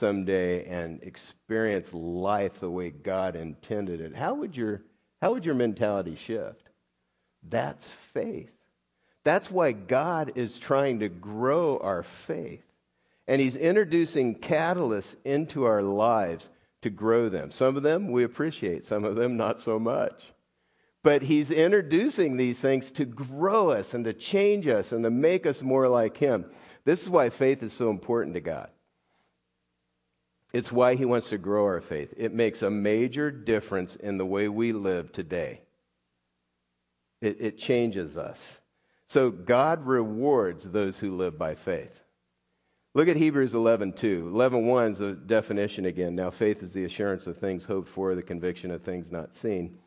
someday 0.00 0.64
and 0.64 1.02
experience 1.02 1.92
life 1.92 2.58
the 2.60 2.70
way 2.70 2.90
God 2.90 3.36
intended 3.36 4.00
it, 4.00 4.16
how 4.16 4.34
would 4.34 4.56
your, 4.56 4.82
how 5.20 5.32
would 5.32 5.44
your 5.44 5.54
mentality 5.54 6.16
shift? 6.16 6.68
That's 7.48 7.86
faith. 8.12 8.50
That's 9.24 9.50
why 9.50 9.72
God 9.72 10.32
is 10.34 10.58
trying 10.58 11.00
to 11.00 11.08
grow 11.08 11.78
our 11.78 12.02
faith. 12.02 12.64
And 13.28 13.40
He's 13.40 13.56
introducing 13.56 14.36
catalysts 14.36 15.16
into 15.24 15.64
our 15.64 15.82
lives 15.82 16.48
to 16.82 16.90
grow 16.90 17.28
them. 17.28 17.50
Some 17.50 17.76
of 17.76 17.82
them 17.82 18.10
we 18.10 18.24
appreciate, 18.24 18.86
some 18.86 19.04
of 19.04 19.16
them 19.16 19.36
not 19.36 19.60
so 19.60 19.78
much. 19.78 20.32
But 21.02 21.22
He's 21.22 21.50
introducing 21.50 22.36
these 22.36 22.58
things 22.58 22.90
to 22.92 23.04
grow 23.04 23.70
us 23.70 23.94
and 23.94 24.04
to 24.04 24.12
change 24.12 24.66
us 24.66 24.92
and 24.92 25.04
to 25.04 25.10
make 25.10 25.46
us 25.46 25.62
more 25.62 25.88
like 25.88 26.16
Him. 26.16 26.46
This 26.84 27.02
is 27.02 27.10
why 27.10 27.30
faith 27.30 27.62
is 27.62 27.72
so 27.72 27.90
important 27.90 28.34
to 28.34 28.40
God. 28.40 28.70
It's 30.52 30.72
why 30.72 30.96
he 30.96 31.04
wants 31.04 31.28
to 31.28 31.38
grow 31.38 31.64
our 31.64 31.80
faith. 31.80 32.12
It 32.16 32.34
makes 32.34 32.62
a 32.62 32.70
major 32.70 33.30
difference 33.30 33.96
in 33.96 34.18
the 34.18 34.26
way 34.26 34.48
we 34.48 34.72
live 34.72 35.12
today. 35.12 35.60
it, 37.20 37.36
it 37.40 37.58
changes 37.58 38.16
us. 38.16 38.59
So 39.10 39.32
God 39.32 39.86
rewards 39.86 40.70
those 40.70 40.96
who 40.96 41.16
live 41.16 41.36
by 41.36 41.56
faith. 41.56 41.98
Look 42.94 43.08
at 43.08 43.16
Hebrews 43.16 43.54
11, 43.54 43.94
2. 43.94 44.30
11, 44.32 44.66
1 44.68 44.92
is 44.92 45.00
a 45.00 45.14
definition 45.14 45.86
again. 45.86 46.14
Now, 46.14 46.30
faith 46.30 46.62
is 46.62 46.70
the 46.70 46.84
assurance 46.84 47.26
of 47.26 47.36
things 47.36 47.64
hoped 47.64 47.88
for, 47.88 48.14
the 48.14 48.22
conviction 48.22 48.70
of 48.70 48.82
things 48.82 49.10
not 49.10 49.34
seen. 49.34 49.78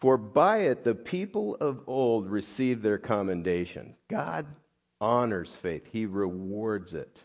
For 0.00 0.16
by 0.16 0.60
it 0.60 0.82
the 0.82 0.94
people 0.94 1.56
of 1.56 1.82
old 1.86 2.30
received 2.30 2.82
their 2.82 2.96
commendation. 2.96 3.96
God 4.08 4.46
honors 4.98 5.54
faith, 5.54 5.86
He 5.92 6.06
rewards 6.06 6.94
it. 6.94 7.18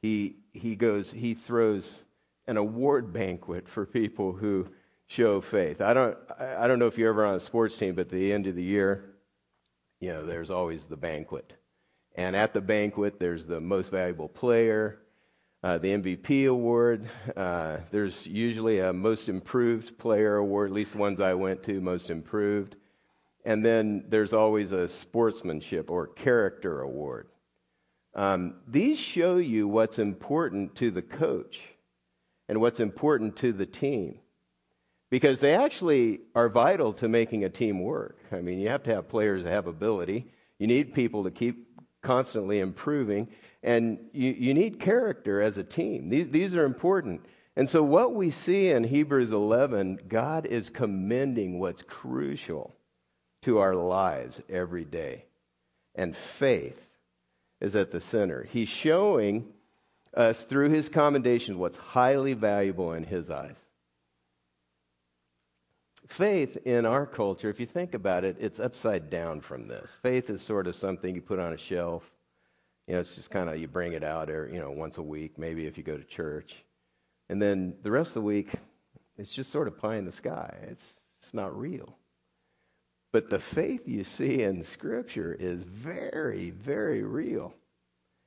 He, 0.00 0.36
he 0.54 0.74
goes, 0.74 1.12
He 1.12 1.34
throws 1.34 2.02
an 2.46 2.56
award 2.56 3.12
banquet 3.12 3.68
for 3.68 3.84
people 3.84 4.32
who 4.32 4.66
show 5.06 5.42
faith. 5.42 5.82
I 5.82 5.92
don't, 5.92 6.16
I 6.40 6.66
don't 6.66 6.78
know 6.78 6.86
if 6.86 6.96
you're 6.96 7.10
ever 7.10 7.26
on 7.26 7.34
a 7.34 7.40
sports 7.40 7.76
team, 7.76 7.94
but 7.94 8.06
at 8.06 8.08
the 8.08 8.32
end 8.32 8.46
of 8.46 8.54
the 8.54 8.62
year, 8.62 9.15
you 10.00 10.08
know, 10.08 10.26
there's 10.26 10.50
always 10.50 10.86
the 10.86 10.96
banquet. 10.96 11.52
And 12.16 12.34
at 12.34 12.54
the 12.54 12.60
banquet, 12.60 13.18
there's 13.18 13.44
the 13.44 13.60
most 13.60 13.90
valuable 13.90 14.28
player, 14.28 15.00
uh, 15.62 15.78
the 15.78 15.88
MVP 15.88 16.48
award. 16.48 17.08
Uh, 17.36 17.78
there's 17.90 18.26
usually 18.26 18.80
a 18.80 18.92
most 18.92 19.28
improved 19.28 19.98
player 19.98 20.36
award, 20.36 20.70
at 20.70 20.74
least 20.74 20.92
the 20.92 20.98
ones 20.98 21.20
I 21.20 21.34
went 21.34 21.62
to, 21.64 21.80
most 21.80 22.10
improved. 22.10 22.76
And 23.44 23.64
then 23.64 24.04
there's 24.08 24.32
always 24.32 24.72
a 24.72 24.88
sportsmanship 24.88 25.90
or 25.90 26.08
character 26.08 26.80
award. 26.80 27.28
Um, 28.14 28.54
these 28.66 28.98
show 28.98 29.36
you 29.36 29.68
what's 29.68 29.98
important 29.98 30.74
to 30.76 30.90
the 30.90 31.02
coach 31.02 31.60
and 32.48 32.60
what's 32.60 32.80
important 32.80 33.36
to 33.36 33.52
the 33.52 33.66
team 33.66 34.20
because 35.10 35.40
they 35.40 35.54
actually 35.54 36.20
are 36.34 36.48
vital 36.48 36.92
to 36.94 37.08
making 37.08 37.44
a 37.44 37.48
team 37.48 37.82
work. 37.82 38.18
I 38.32 38.40
mean, 38.40 38.58
you 38.58 38.68
have 38.68 38.82
to 38.84 38.94
have 38.94 39.08
players 39.08 39.44
that 39.44 39.52
have 39.52 39.66
ability, 39.66 40.26
you 40.58 40.66
need 40.66 40.94
people 40.94 41.22
to 41.24 41.30
keep 41.30 41.68
constantly 42.02 42.60
improving, 42.60 43.28
and 43.62 43.98
you, 44.12 44.32
you 44.32 44.54
need 44.54 44.80
character 44.80 45.42
as 45.42 45.58
a 45.58 45.64
team. 45.64 46.08
These, 46.08 46.30
these 46.30 46.54
are 46.54 46.64
important. 46.64 47.24
And 47.56 47.68
so, 47.68 47.82
what 47.82 48.14
we 48.14 48.30
see 48.30 48.68
in 48.68 48.84
Hebrews 48.84 49.32
11, 49.32 50.00
God 50.08 50.46
is 50.46 50.68
commending 50.68 51.58
what's 51.58 51.82
crucial 51.82 52.76
to 53.42 53.58
our 53.58 53.74
lives 53.74 54.40
every 54.48 54.84
day. 54.84 55.24
And 55.94 56.14
faith 56.14 56.86
is 57.60 57.74
at 57.74 57.90
the 57.90 58.00
center. 58.00 58.46
He's 58.50 58.68
showing 58.68 59.46
us 60.14 60.44
through 60.44 60.70
his 60.70 60.88
commendations 60.88 61.56
what's 61.56 61.78
highly 61.78 62.34
valuable 62.34 62.92
in 62.92 63.04
his 63.04 63.30
eyes. 63.30 63.65
Faith 66.08 66.56
in 66.64 66.86
our 66.86 67.04
culture, 67.04 67.50
if 67.50 67.58
you 67.58 67.66
think 67.66 67.94
about 67.94 68.24
it, 68.24 68.36
it's 68.38 68.60
upside 68.60 69.10
down 69.10 69.40
from 69.40 69.66
this. 69.66 69.90
Faith 70.02 70.30
is 70.30 70.40
sort 70.40 70.66
of 70.66 70.76
something 70.76 71.14
you 71.14 71.20
put 71.20 71.38
on 71.38 71.52
a 71.52 71.56
shelf. 71.56 72.10
You 72.86 72.94
know, 72.94 73.00
it's 73.00 73.16
just 73.16 73.30
kind 73.30 73.50
of 73.50 73.58
you 73.58 73.66
bring 73.66 73.94
it 73.94 74.04
out, 74.04 74.30
or, 74.30 74.48
you 74.52 74.60
know, 74.60 74.70
once 74.70 74.98
a 74.98 75.02
week, 75.02 75.38
maybe 75.38 75.66
if 75.66 75.76
you 75.76 75.82
go 75.82 75.96
to 75.96 76.04
church. 76.04 76.64
And 77.28 77.42
then 77.42 77.74
the 77.82 77.90
rest 77.90 78.10
of 78.10 78.14
the 78.14 78.20
week, 78.22 78.52
it's 79.18 79.32
just 79.32 79.50
sort 79.50 79.66
of 79.66 79.78
pie 79.78 79.96
in 79.96 80.04
the 80.04 80.12
sky. 80.12 80.54
It's, 80.62 80.86
it's 81.20 81.34
not 81.34 81.58
real. 81.58 81.88
But 83.12 83.28
the 83.28 83.40
faith 83.40 83.88
you 83.88 84.04
see 84.04 84.42
in 84.42 84.62
Scripture 84.62 85.36
is 85.38 85.64
very, 85.64 86.50
very 86.50 87.02
real. 87.02 87.52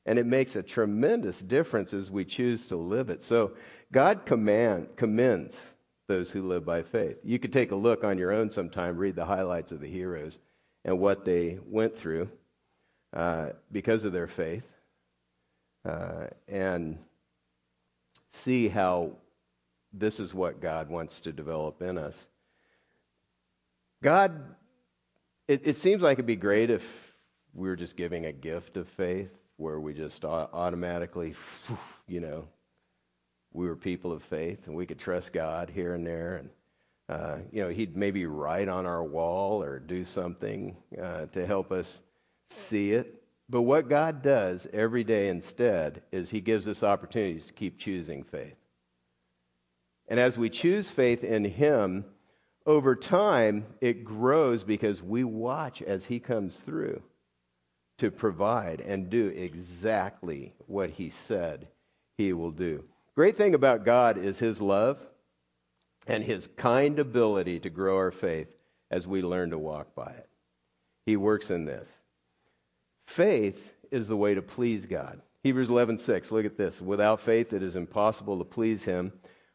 And 0.05 0.19
it 0.19 0.25
makes 0.25 0.55
a 0.55 0.63
tremendous 0.63 1.39
difference 1.39 1.93
as 1.93 2.11
we 2.11 2.25
choose 2.25 2.67
to 2.67 2.75
live 2.75 3.09
it. 3.09 3.23
So 3.23 3.53
God 3.91 4.25
command, 4.25 4.89
commends 4.97 5.61
those 6.09 6.29
who 6.29 6.41
live 6.41 6.65
by 6.65 6.81
faith. 6.81 7.17
You 7.23 7.39
could 7.39 7.53
take 7.53 7.71
a 7.71 7.75
look 7.75 8.03
on 8.03 8.17
your 8.17 8.33
own 8.33 8.49
sometime, 8.49 8.97
read 8.97 9.15
the 9.15 9.23
highlights 9.23 9.71
of 9.71 9.79
the 9.79 9.87
heroes 9.87 10.39
and 10.83 10.99
what 10.99 11.23
they 11.23 11.59
went 11.65 11.95
through 11.95 12.29
uh, 13.13 13.51
because 13.71 14.03
of 14.03 14.11
their 14.11 14.27
faith, 14.27 14.75
uh, 15.85 16.25
and 16.47 16.97
see 18.31 18.67
how 18.67 19.11
this 19.93 20.19
is 20.19 20.33
what 20.33 20.61
God 20.61 20.89
wants 20.89 21.19
to 21.21 21.31
develop 21.31 21.81
in 21.81 21.97
us. 21.97 22.25
God, 24.03 24.55
it, 25.47 25.61
it 25.63 25.77
seems 25.77 26.01
like 26.01 26.15
it'd 26.15 26.25
be 26.25 26.35
great 26.35 26.69
if 26.69 26.83
we 27.53 27.67
were 27.67 27.75
just 27.75 27.95
giving 27.95 28.25
a 28.25 28.31
gift 28.31 28.77
of 28.77 28.87
faith 28.89 29.31
where 29.57 29.79
we 29.79 29.93
just 29.93 30.25
automatically, 30.25 31.35
you 32.07 32.19
know, 32.19 32.47
we 33.53 33.67
were 33.67 33.75
people 33.75 34.11
of 34.11 34.23
faith 34.23 34.67
and 34.67 34.75
we 34.75 34.85
could 34.85 34.99
trust 34.99 35.33
God 35.33 35.69
here 35.69 35.93
and 35.95 36.05
there. 36.05 36.37
And, 36.37 36.49
uh, 37.09 37.37
you 37.51 37.63
know, 37.63 37.69
He'd 37.69 37.97
maybe 37.97 38.25
write 38.25 38.67
on 38.67 38.85
our 38.85 39.03
wall 39.03 39.61
or 39.63 39.79
do 39.79 40.05
something 40.05 40.75
uh, 41.01 41.25
to 41.27 41.45
help 41.45 41.71
us 41.71 41.99
see 42.49 42.93
it. 42.93 43.23
But 43.49 43.63
what 43.63 43.89
God 43.89 44.21
does 44.21 44.67
every 44.73 45.03
day 45.03 45.29
instead 45.29 46.03
is 46.11 46.29
He 46.29 46.41
gives 46.41 46.67
us 46.67 46.83
opportunities 46.83 47.47
to 47.47 47.53
keep 47.53 47.79
choosing 47.79 48.23
faith. 48.23 48.55
And 50.07 50.19
as 50.19 50.37
we 50.37 50.49
choose 50.49 50.89
faith 50.89 51.23
in 51.23 51.43
Him, 51.43 52.05
over 52.65 52.95
time, 52.95 53.65
it 53.81 54.03
grows 54.03 54.63
because 54.63 55.01
we 55.01 55.23
watch 55.23 55.81
as 55.81 56.05
He 56.05 56.19
comes 56.19 56.57
through 56.57 57.01
to 57.97 58.11
provide 58.11 58.81
and 58.81 59.09
do 59.09 59.27
exactly 59.27 60.53
what 60.67 60.91
He 60.91 61.09
said 61.09 61.67
He 62.17 62.33
will 62.33 62.51
do. 62.51 62.83
Great 63.15 63.35
thing 63.35 63.53
about 63.53 63.85
God 63.85 64.17
is 64.17 64.39
his 64.39 64.61
love 64.61 64.97
and 66.07 66.23
his 66.23 66.47
kind 66.57 66.99
ability 66.99 67.59
to 67.61 67.69
grow 67.69 67.97
our 67.97 68.11
faith 68.11 68.47
as 68.91 69.05
we 69.05 69.21
learn 69.21 69.51
to 69.51 69.57
walk 69.57 69.93
by 69.95 70.11
it. 70.11 70.29
He 71.05 71.17
works 71.17 71.49
in 71.49 71.65
this. 71.65 71.87
Faith 73.07 73.73
is 73.91 74.07
the 74.07 74.17
way 74.17 74.35
to 74.35 74.41
please 74.41 74.85
God. 74.85 75.21
Hebrews 75.43 75.69
11:6. 75.69 76.31
Look 76.31 76.45
at 76.45 76.57
this. 76.57 76.81
Without 76.81 77.21
faith 77.21 77.53
it 77.53 77.63
is 77.63 77.75
impossible 77.75 78.37
to 78.37 78.43
please 78.43 78.83
him. 78.83 79.11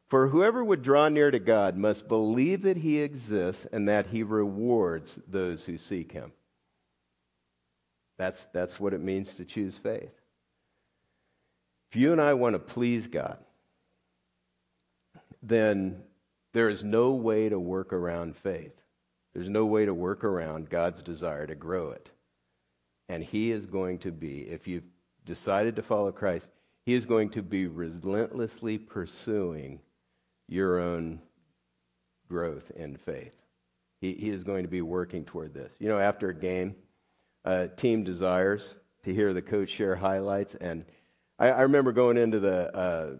For 0.08 0.28
whoever 0.28 0.64
would 0.64 0.82
draw 0.82 1.08
near 1.08 1.30
to 1.30 1.38
God 1.38 1.76
must 1.76 2.08
believe 2.08 2.62
that 2.62 2.76
he 2.76 3.00
exists 3.00 3.66
and 3.72 3.88
that 3.88 4.06
he 4.06 4.22
rewards 4.22 5.18
those 5.26 5.64
who 5.64 5.78
seek 5.78 6.12
him. 6.12 6.32
That's, 8.18 8.44
that's 8.52 8.78
what 8.78 8.94
it 8.94 9.00
means 9.00 9.34
to 9.34 9.44
choose 9.44 9.76
faith. 9.76 10.12
If 11.94 12.00
you 12.00 12.10
and 12.10 12.20
I 12.20 12.34
want 12.34 12.54
to 12.54 12.58
please 12.58 13.06
God, 13.06 13.38
then 15.44 16.02
there 16.52 16.68
is 16.68 16.82
no 16.82 17.12
way 17.12 17.48
to 17.48 17.56
work 17.56 17.92
around 17.92 18.36
faith. 18.36 18.72
There's 19.32 19.48
no 19.48 19.64
way 19.64 19.86
to 19.86 19.94
work 19.94 20.24
around 20.24 20.68
God's 20.68 21.02
desire 21.02 21.46
to 21.46 21.54
grow 21.54 21.92
it. 21.92 22.10
And 23.08 23.22
He 23.22 23.52
is 23.52 23.66
going 23.66 24.00
to 24.00 24.10
be, 24.10 24.40
if 24.40 24.66
you've 24.66 24.88
decided 25.24 25.76
to 25.76 25.84
follow 25.84 26.10
Christ, 26.10 26.48
He 26.84 26.94
is 26.94 27.06
going 27.06 27.30
to 27.30 27.42
be 27.42 27.68
relentlessly 27.68 28.76
pursuing 28.76 29.78
your 30.48 30.80
own 30.80 31.20
growth 32.28 32.72
in 32.74 32.96
faith. 32.96 33.36
He, 34.00 34.14
he 34.14 34.30
is 34.30 34.42
going 34.42 34.64
to 34.64 34.68
be 34.68 34.82
working 34.82 35.24
toward 35.24 35.54
this. 35.54 35.72
You 35.78 35.90
know, 35.90 36.00
after 36.00 36.30
a 36.30 36.34
game, 36.34 36.74
a 37.44 37.68
team 37.68 38.02
desires 38.02 38.80
to 39.04 39.14
hear 39.14 39.32
the 39.32 39.42
coach 39.42 39.70
share 39.70 39.94
highlights. 39.94 40.56
And 40.56 40.84
I, 41.38 41.50
I 41.50 41.60
remember 41.62 41.92
going 41.92 42.16
into 42.16 42.40
the 42.40 42.74
uh, 42.76 43.16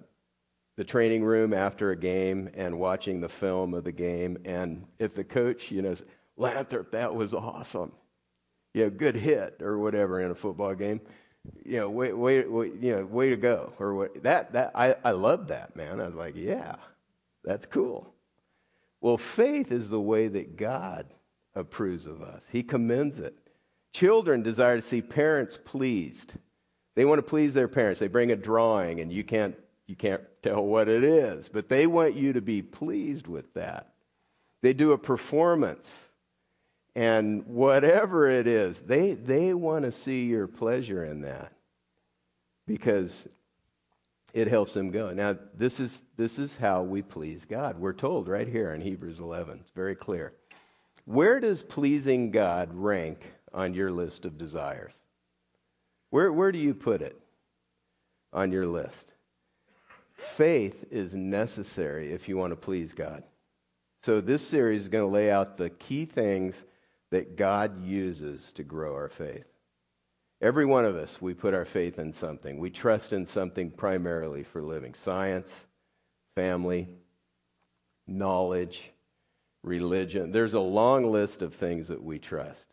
the 0.77 0.85
training 0.85 1.25
room 1.25 1.55
after 1.55 1.91
a 1.91 1.97
game 1.97 2.51
and 2.55 2.79
watching 2.79 3.21
the 3.21 3.29
film 3.29 3.75
of 3.75 3.85
the 3.85 3.93
game. 3.93 4.39
And 4.45 4.85
if 4.99 5.15
the 5.15 5.25
coach, 5.25 5.71
you 5.71 5.83
know, 5.83 5.95
Lathrop, 6.37 6.91
that 6.93 7.15
was 7.15 7.33
awesome. 7.33 7.93
You 8.73 8.85
know, 8.85 8.91
good 8.91 9.17
hit 9.17 9.63
or 9.63 9.79
whatever 9.79 10.21
in 10.21 10.33
a 10.33 10.35
football 10.35 10.75
game. 10.75 11.01
You 11.65 11.79
know, 11.81 11.91
way, 11.91 12.13
way, 12.13 12.45
way, 12.45 12.73
you 12.81 12.97
know, 12.97 13.05
way 13.05 13.31
to 13.31 13.37
go 13.37 13.73
or 13.79 13.95
what. 13.95 14.23
That, 14.23 14.53
that, 14.55 14.73
I, 14.75 14.97
I 15.05 15.13
loved 15.13 15.49
that, 15.49 15.77
man. 15.77 16.01
I 16.01 16.07
was 16.07 16.17
like, 16.17 16.35
yeah, 16.35 16.77
that's 17.45 17.67
cool. 17.67 18.13
Well, 19.01 19.19
faith 19.19 19.71
is 19.71 19.89
the 19.89 20.01
way 20.01 20.29
that 20.29 20.57
God 20.57 21.07
approves 21.55 22.07
of 22.07 22.23
us. 22.23 22.43
He 22.51 22.63
commends 22.63 23.19
it. 23.19 23.37
Children 23.93 24.43
desire 24.43 24.77
to 24.77 24.83
see 24.83 25.03
parents 25.03 25.59
pleased. 25.65 26.33
They 26.95 27.05
want 27.05 27.19
to 27.19 27.23
please 27.23 27.55
their 27.55 27.69
parents. 27.69 28.01
They 28.01 28.09
bring 28.09 28.31
a 28.31 28.37
drawing, 28.37 29.01
and 29.01 29.13
you 29.13 29.25
can't 29.25 29.57
you 29.87 29.97
can't 29.97 30.23
tell 30.43 30.65
what 30.65 30.89
it 30.89 31.05
is, 31.05 31.49
but 31.49 31.69
they 31.69 31.87
want 31.87 32.15
you 32.15 32.33
to 32.35 32.41
be 32.41 32.63
pleased 32.63 33.27
with 33.27 33.53
that. 33.55 33.93
They 34.63 34.73
do 34.73 34.93
a 34.93 34.99
performance. 34.99 35.93
And 36.95 37.45
whatever 37.47 38.31
it 38.31 38.47
is, 38.47 38.79
they, 38.79 39.13
they 39.13 39.53
want 39.53 39.85
to 39.85 39.93
see 39.93 40.27
your 40.27 40.47
pleasure 40.47 41.05
in 41.05 41.23
that 41.23 41.53
because 42.67 43.27
it 44.33 44.49
helps 44.49 44.75
them 44.75 44.91
go. 44.91 45.13
Now, 45.13 45.37
this 45.55 45.81
is, 45.81 46.01
this 46.17 46.39
is 46.39 46.57
how 46.57 46.83
we 46.83 47.03
please 47.03 47.45
God. 47.45 47.79
We're 47.79 47.93
told 47.93 48.29
right 48.29 48.49
here 48.49 48.73
in 48.73 48.81
Hebrews 48.81 49.19
11. 49.19 49.59
It's 49.61 49.71
very 49.73 49.97
clear. 49.97 50.33
Where 51.05 51.41
does 51.41 51.63
pleasing 51.63 52.31
God 52.31 52.71
rank 52.73 53.27
on 53.53 53.75
your 53.75 53.91
list 53.91 54.25
of 54.25 54.39
desires? 54.39 54.95
Where, 56.15 56.33
where 56.33 56.53
do 56.53 56.61
you 56.61 56.75
put 56.75 57.03
it 57.03 57.21
on 58.33 58.53
your 58.53 58.69
list? 58.69 59.11
Faith 60.13 60.85
is 60.93 61.13
necessary 61.13 62.13
if 62.13 62.29
you 62.29 62.37
want 62.37 62.53
to 62.53 62.57
please 62.57 62.93
God. 62.93 63.25
So, 64.05 64.21
this 64.21 64.47
series 64.47 64.83
is 64.83 64.89
going 64.89 65.03
to 65.03 65.13
lay 65.13 65.33
out 65.33 65.57
the 65.57 65.71
key 65.71 66.05
things 66.05 66.63
that 67.11 67.35
God 67.35 67.83
uses 67.83 68.53
to 68.53 68.63
grow 68.63 68.95
our 68.95 69.09
faith. 69.09 69.47
Every 70.41 70.65
one 70.65 70.85
of 70.85 70.95
us, 70.95 71.21
we 71.21 71.35
put 71.35 71.53
our 71.53 71.65
faith 71.65 71.99
in 71.99 72.13
something. 72.13 72.59
We 72.61 72.71
trust 72.71 73.13
in 73.13 73.27
something 73.27 73.73
primarily 73.73 74.45
for 74.45 74.63
living 74.63 74.95
science, 74.95 75.53
family, 76.37 76.91
knowledge, 78.07 78.85
religion. 79.65 80.31
There's 80.31 80.55
a 80.55 80.61
long 80.61 81.11
list 81.11 81.43
of 81.43 81.55
things 81.55 81.89
that 81.89 82.05
we 82.05 82.21
trust. 82.21 82.67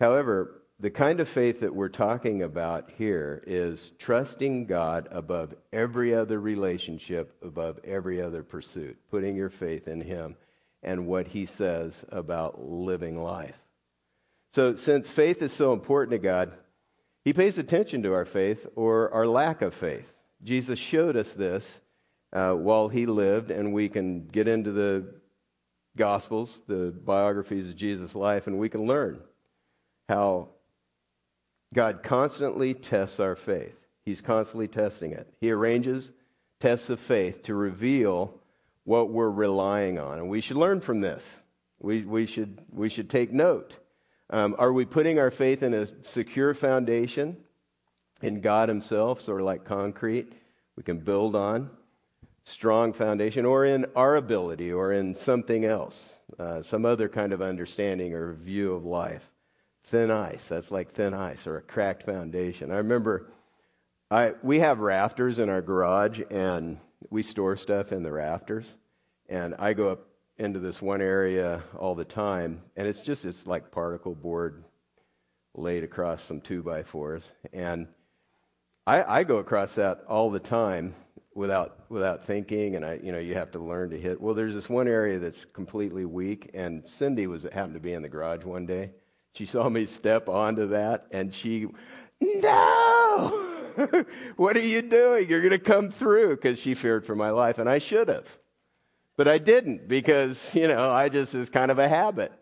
However, 0.00 0.64
the 0.80 0.90
kind 0.90 1.18
of 1.18 1.28
faith 1.28 1.60
that 1.60 1.74
we're 1.74 1.88
talking 1.88 2.42
about 2.42 2.90
here 2.96 3.42
is 3.46 3.90
trusting 3.98 4.66
God 4.66 5.08
above 5.10 5.54
every 5.72 6.14
other 6.14 6.40
relationship, 6.40 7.36
above 7.42 7.80
every 7.84 8.22
other 8.22 8.44
pursuit, 8.44 8.96
putting 9.10 9.34
your 9.34 9.50
faith 9.50 9.88
in 9.88 10.00
Him 10.00 10.36
and 10.84 11.08
what 11.08 11.26
He 11.26 11.46
says 11.46 12.04
about 12.10 12.62
living 12.62 13.20
life. 13.20 13.58
So, 14.52 14.76
since 14.76 15.10
faith 15.10 15.42
is 15.42 15.52
so 15.52 15.72
important 15.72 16.12
to 16.12 16.18
God, 16.18 16.52
He 17.24 17.32
pays 17.32 17.58
attention 17.58 18.04
to 18.04 18.14
our 18.14 18.24
faith 18.24 18.64
or 18.76 19.12
our 19.12 19.26
lack 19.26 19.62
of 19.62 19.74
faith. 19.74 20.14
Jesus 20.44 20.78
showed 20.78 21.16
us 21.16 21.32
this 21.32 21.68
uh, 22.32 22.52
while 22.52 22.88
He 22.88 23.06
lived, 23.06 23.50
and 23.50 23.72
we 23.72 23.88
can 23.88 24.28
get 24.28 24.46
into 24.46 24.70
the 24.70 25.12
Gospels, 25.96 26.62
the 26.68 26.94
biographies 27.04 27.70
of 27.70 27.74
Jesus' 27.74 28.14
life, 28.14 28.46
and 28.46 28.60
we 28.60 28.68
can 28.68 28.86
learn 28.86 29.20
how 30.08 30.50
God 31.74 32.02
constantly 32.02 32.74
tests 32.74 33.20
our 33.20 33.36
faith. 33.36 33.78
He's 34.04 34.20
constantly 34.20 34.68
testing 34.68 35.12
it. 35.12 35.32
He 35.40 35.50
arranges 35.50 36.10
tests 36.60 36.90
of 36.90 36.98
faith 36.98 37.42
to 37.44 37.54
reveal 37.54 38.34
what 38.84 39.10
we're 39.10 39.30
relying 39.30 39.98
on. 39.98 40.18
And 40.18 40.28
we 40.28 40.40
should 40.40 40.56
learn 40.56 40.80
from 40.80 41.00
this. 41.00 41.36
We, 41.80 42.02
we, 42.02 42.26
should, 42.26 42.58
we 42.72 42.88
should 42.88 43.10
take 43.10 43.32
note. 43.32 43.74
Um, 44.30 44.56
are 44.58 44.72
we 44.72 44.84
putting 44.84 45.18
our 45.18 45.30
faith 45.30 45.62
in 45.62 45.74
a 45.74 45.86
secure 46.02 46.54
foundation 46.54 47.36
in 48.22 48.40
God 48.40 48.68
Himself, 48.68 49.20
sort 49.20 49.40
of 49.40 49.46
like 49.46 49.64
concrete 49.64 50.32
we 50.76 50.82
can 50.82 50.98
build 50.98 51.36
on? 51.36 51.70
Strong 52.44 52.94
foundation, 52.94 53.44
or 53.44 53.66
in 53.66 53.84
our 53.94 54.16
ability, 54.16 54.72
or 54.72 54.94
in 54.94 55.14
something 55.14 55.66
else, 55.66 56.14
uh, 56.38 56.62
some 56.62 56.86
other 56.86 57.06
kind 57.06 57.34
of 57.34 57.42
understanding 57.42 58.14
or 58.14 58.32
view 58.32 58.72
of 58.72 58.86
life? 58.86 59.30
Thin 59.90 60.10
ice. 60.10 60.46
That's 60.48 60.70
like 60.70 60.92
thin 60.92 61.14
ice 61.14 61.46
or 61.46 61.58
a 61.58 61.62
cracked 61.62 62.04
foundation. 62.04 62.70
I 62.70 62.78
remember 62.78 63.30
I, 64.10 64.34
we 64.42 64.58
have 64.60 64.78
rafters 64.78 65.38
in 65.38 65.48
our 65.48 65.62
garage 65.62 66.20
and 66.30 66.78
we 67.10 67.22
store 67.22 67.56
stuff 67.56 67.92
in 67.92 68.02
the 68.02 68.12
rafters. 68.12 68.74
And 69.28 69.54
I 69.58 69.74
go 69.74 69.90
up 69.90 70.06
into 70.38 70.58
this 70.58 70.80
one 70.80 71.02
area 71.02 71.62
all 71.76 71.94
the 71.94 72.04
time 72.04 72.62
and 72.76 72.86
it's 72.86 73.00
just, 73.00 73.24
it's 73.24 73.46
like 73.46 73.70
particle 73.70 74.14
board 74.14 74.64
laid 75.54 75.84
across 75.84 76.22
some 76.24 76.40
two 76.40 76.62
by 76.62 76.82
fours. 76.82 77.30
And 77.52 77.88
I, 78.86 79.20
I 79.20 79.24
go 79.24 79.38
across 79.38 79.74
that 79.74 80.04
all 80.08 80.30
the 80.30 80.40
time 80.40 80.94
without 81.34 81.88
without 81.88 82.24
thinking 82.24 82.74
and 82.74 82.84
I 82.84 82.98
you 83.00 83.12
know 83.12 83.18
you 83.18 83.34
have 83.34 83.52
to 83.52 83.60
learn 83.60 83.90
to 83.90 84.00
hit 84.00 84.20
well 84.20 84.34
there's 84.34 84.54
this 84.54 84.68
one 84.68 84.88
area 84.88 85.20
that's 85.20 85.44
completely 85.44 86.04
weak 86.04 86.50
and 86.52 86.88
Cindy 86.88 87.28
was 87.28 87.44
happened 87.44 87.74
to 87.74 87.80
be 87.80 87.92
in 87.92 88.02
the 88.02 88.08
garage 88.08 88.44
one 88.44 88.66
day 88.66 88.90
she 89.38 89.46
saw 89.46 89.68
me 89.68 89.86
step 89.86 90.28
onto 90.28 90.66
that 90.66 91.06
and 91.12 91.32
she, 91.32 91.68
no! 92.20 93.44
what 94.36 94.56
are 94.56 94.60
you 94.60 94.82
doing? 94.82 95.28
You're 95.28 95.42
going 95.42 95.52
to 95.52 95.60
come 95.60 95.92
through 95.92 96.34
because 96.34 96.58
she 96.58 96.74
feared 96.74 97.06
for 97.06 97.14
my 97.14 97.30
life, 97.30 97.58
and 97.58 97.70
I 97.70 97.78
should 97.78 98.08
have. 98.08 98.26
But 99.16 99.28
I 99.28 99.38
didn't 99.38 99.86
because, 99.86 100.52
you 100.56 100.66
know, 100.66 100.90
I 100.90 101.08
just 101.08 101.36
is 101.36 101.50
kind 101.50 101.70
of 101.70 101.78
a 101.78 101.88
habit. 101.88 102.32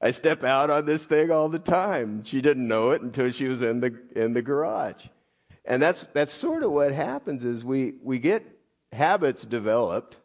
I 0.00 0.10
step 0.10 0.42
out 0.42 0.70
on 0.70 0.86
this 0.86 1.04
thing 1.04 1.30
all 1.30 1.48
the 1.48 1.60
time. 1.60 2.24
She 2.24 2.40
didn't 2.40 2.66
know 2.66 2.90
it 2.90 3.02
until 3.02 3.30
she 3.30 3.46
was 3.46 3.62
in 3.62 3.78
the 3.78 3.96
in 4.16 4.32
the 4.32 4.42
garage. 4.42 5.04
And 5.64 5.80
that's 5.80 6.04
that's 6.14 6.32
sort 6.32 6.64
of 6.64 6.72
what 6.72 6.90
happens 6.90 7.44
is 7.44 7.64
we 7.64 7.94
we 8.02 8.18
get 8.18 8.44
habits 8.90 9.44
developed 9.44 10.16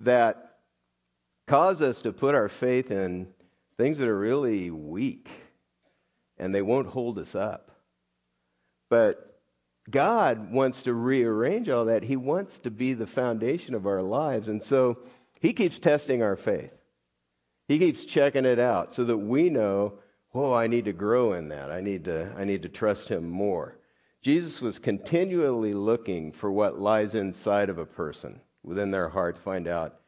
that 0.00 0.56
cause 1.46 1.80
us 1.80 2.02
to 2.02 2.12
put 2.12 2.34
our 2.34 2.48
faith 2.48 2.90
in 2.90 3.28
things 3.76 3.98
that 3.98 4.08
are 4.08 4.18
really 4.18 4.70
weak 4.70 5.28
and 6.40 6.54
they 6.54 6.62
won't 6.62 6.88
hold 6.88 7.18
us 7.18 7.34
up. 7.34 7.70
But 8.88 9.38
God 9.90 10.50
wants 10.50 10.82
to 10.82 10.94
rearrange 10.94 11.68
all 11.68 11.84
that. 11.84 12.02
He 12.02 12.16
wants 12.16 12.58
to 12.60 12.70
be 12.70 12.94
the 12.94 13.06
foundation 13.06 13.74
of 13.74 13.86
our 13.86 14.02
lives. 14.02 14.48
And 14.48 14.62
so 14.62 14.98
He 15.38 15.52
keeps 15.52 15.78
testing 15.78 16.22
our 16.22 16.36
faith. 16.36 16.72
He 17.68 17.78
keeps 17.78 18.04
checking 18.06 18.46
it 18.46 18.58
out 18.58 18.92
so 18.92 19.04
that 19.04 19.18
we 19.18 19.50
know, 19.50 19.94
oh, 20.34 20.52
I 20.52 20.66
need 20.66 20.86
to 20.86 20.92
grow 20.92 21.34
in 21.34 21.48
that. 21.48 21.70
I 21.70 21.80
need 21.80 22.06
to, 22.06 22.32
I 22.36 22.44
need 22.44 22.62
to 22.62 22.68
trust 22.68 23.08
Him 23.08 23.28
more. 23.28 23.76
Jesus 24.22 24.60
was 24.60 24.78
continually 24.78 25.74
looking 25.74 26.32
for 26.32 26.50
what 26.50 26.80
lies 26.80 27.14
inside 27.14 27.68
of 27.68 27.78
a 27.78 27.86
person, 27.86 28.40
within 28.62 28.90
their 28.90 29.08
heart, 29.08 29.36
to 29.36 29.42
find 29.42 29.68
out 29.68 30.00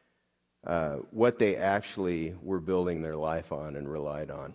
uh, 0.65 0.97
what 1.11 1.39
they 1.39 1.55
actually 1.55 2.35
were 2.41 2.59
building 2.59 3.01
their 3.01 3.15
life 3.15 3.51
on 3.51 3.75
and 3.75 3.87
relied 3.87 4.31
on 4.31 4.53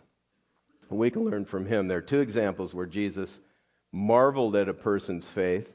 we 0.96 1.10
can 1.10 1.24
learn 1.24 1.44
from 1.44 1.66
him. 1.66 1.88
There 1.88 1.98
are 1.98 2.02
two 2.02 2.20
examples 2.20 2.74
where 2.74 2.86
Jesus 2.86 3.40
marveled 3.92 4.56
at 4.56 4.68
a 4.68 4.74
person's 4.74 5.28
faith 5.28 5.72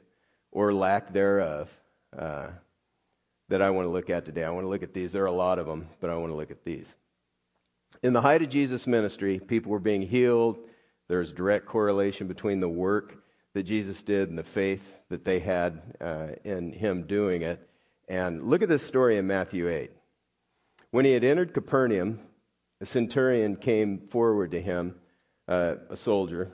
or 0.50 0.72
lack 0.72 1.12
thereof 1.12 1.70
uh, 2.16 2.48
that 3.48 3.62
I 3.62 3.70
want 3.70 3.86
to 3.86 3.90
look 3.90 4.10
at 4.10 4.24
today. 4.24 4.44
I 4.44 4.50
want 4.50 4.64
to 4.64 4.68
look 4.68 4.82
at 4.82 4.94
these. 4.94 5.12
There 5.12 5.22
are 5.22 5.26
a 5.26 5.32
lot 5.32 5.58
of 5.58 5.66
them, 5.66 5.88
but 6.00 6.10
I 6.10 6.16
want 6.16 6.32
to 6.32 6.36
look 6.36 6.50
at 6.50 6.64
these. 6.64 6.92
In 8.02 8.12
the 8.12 8.20
height 8.20 8.42
of 8.42 8.48
Jesus' 8.48 8.86
ministry, 8.86 9.38
people 9.38 9.70
were 9.70 9.78
being 9.78 10.02
healed. 10.02 10.58
There's 11.08 11.32
direct 11.32 11.66
correlation 11.66 12.26
between 12.26 12.60
the 12.60 12.68
work 12.68 13.22
that 13.52 13.64
Jesus 13.64 14.02
did 14.02 14.30
and 14.30 14.38
the 14.38 14.42
faith 14.42 14.94
that 15.10 15.24
they 15.24 15.38
had 15.38 15.80
uh, 16.00 16.28
in 16.44 16.72
him 16.72 17.04
doing 17.04 17.42
it. 17.42 17.68
And 18.08 18.44
look 18.44 18.62
at 18.62 18.68
this 18.68 18.82
story 18.82 19.16
in 19.16 19.26
Matthew 19.26 19.68
8. 19.68 19.90
When 20.90 21.04
he 21.04 21.12
had 21.12 21.24
entered 21.24 21.54
Capernaum, 21.54 22.20
a 22.80 22.86
centurion 22.86 23.56
came 23.56 23.98
forward 23.98 24.50
to 24.52 24.60
him 24.60 24.96
uh, 25.48 25.76
a 25.90 25.96
soldier, 25.96 26.50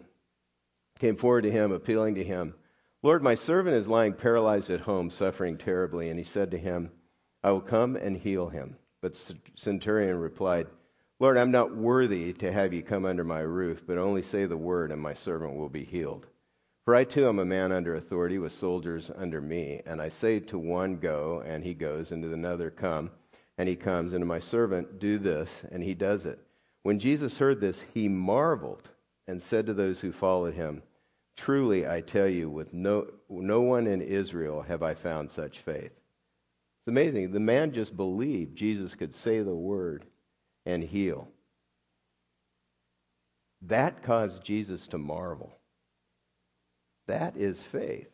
came 0.99 1.17
forward 1.17 1.43
to 1.43 1.51
him, 1.51 1.73
appealing 1.73 2.15
to 2.17 2.25
him, 2.25 2.55
Lord, 3.03 3.23
my 3.23 3.35
servant 3.35 3.77
is 3.77 3.89
lying 3.89 4.13
paralyzed 4.13 4.69
at 4.69 4.81
home, 4.81 5.09
suffering 5.09 5.57
terribly. 5.57 6.11
And 6.11 6.19
he 6.19 6.25
said 6.25 6.51
to 6.51 6.59
him, 6.59 6.91
I 7.43 7.51
will 7.51 7.63
come 7.63 7.97
and 7.97 8.15
heal 8.15 8.49
him. 8.49 8.77
But 9.01 9.17
Centurion 9.57 10.19
replied, 10.19 10.67
Lord, 11.19 11.39
I'm 11.39 11.51
not 11.51 11.75
worthy 11.75 12.35
to 12.35 12.53
have 12.53 12.75
you 12.75 12.83
come 12.83 13.07
under 13.07 13.25
my 13.25 13.41
roof, 13.41 13.83
but 13.87 13.97
only 13.97 14.21
say 14.21 14.45
the 14.45 14.57
word, 14.57 14.93
and 14.93 15.01
my 15.01 15.15
servant 15.15 15.55
will 15.55 15.71
be 15.71 15.85
healed. 15.85 16.27
For 16.85 16.95
I 16.95 17.05
too 17.05 17.27
am 17.27 17.39
a 17.39 17.45
man 17.45 17.73
under 17.73 17.95
authority, 17.95 18.39
with 18.39 18.53
soldiers 18.53 19.11
under 19.17 19.41
me. 19.41 19.81
And 19.87 20.03
I 20.03 20.11
say 20.11 20.41
to 20.41 20.59
one, 20.59 20.99
Go, 20.99 21.43
and 21.47 21.65
he 21.65 21.73
goes, 21.73 22.13
and 22.13 22.23
to 22.23 22.33
another, 22.35 22.71
Come, 22.71 23.11
and 23.57 23.67
he 23.67 23.77
comes, 23.77 24.13
and 24.13 24.21
to 24.21 24.27
my 24.27 24.41
servant, 24.41 24.99
Do 24.99 25.17
this, 25.17 25.51
and 25.71 25.83
he 25.83 25.95
does 25.95 26.27
it. 26.27 26.39
When 26.83 26.99
Jesus 26.99 27.39
heard 27.39 27.61
this, 27.61 27.81
he 27.95 28.09
marveled 28.09 28.89
and 29.27 29.43
said 29.43 29.67
to 29.67 29.75
those 29.75 30.01
who 30.01 30.13
followed 30.13 30.55
him, 30.55 30.83
Truly, 31.37 31.87
I 31.87 32.01
tell 32.01 32.29
you, 32.29 32.51
with 32.51 32.73
no, 32.73 33.07
no 33.29 33.61
one 33.61 33.87
in 33.87 34.03
Israel 34.03 34.63
have 34.63 34.83
I 34.83 34.95
found 34.95 35.31
such 35.31 35.61
faith. 35.61 35.93
It's 35.93 36.89
amazing. 36.89 37.33
The 37.33 37.41
man 37.41 37.73
just 37.73 37.97
believed 37.97 38.57
Jesus 38.57 38.95
could 38.95 39.15
say 39.15 39.43
the 39.43 39.55
word 39.55 40.05
and 40.67 40.83
heal. 40.83 41.29
That 43.63 44.03
caused 44.03 44.43
Jesus 44.43 44.87
to 44.89 44.99
marvel. 44.99 45.53
That 47.07 47.37
is 47.37 47.63
faith. 47.63 48.09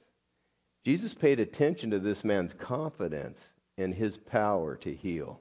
Jesus 0.85 1.15
paid 1.15 1.41
attention 1.41 1.91
to 1.91 1.99
this 1.99 2.25
man's 2.25 2.53
confidence 2.53 3.45
in 3.77 3.93
his 3.93 4.17
power 4.17 4.77
to 4.77 4.95
heal. 4.95 5.41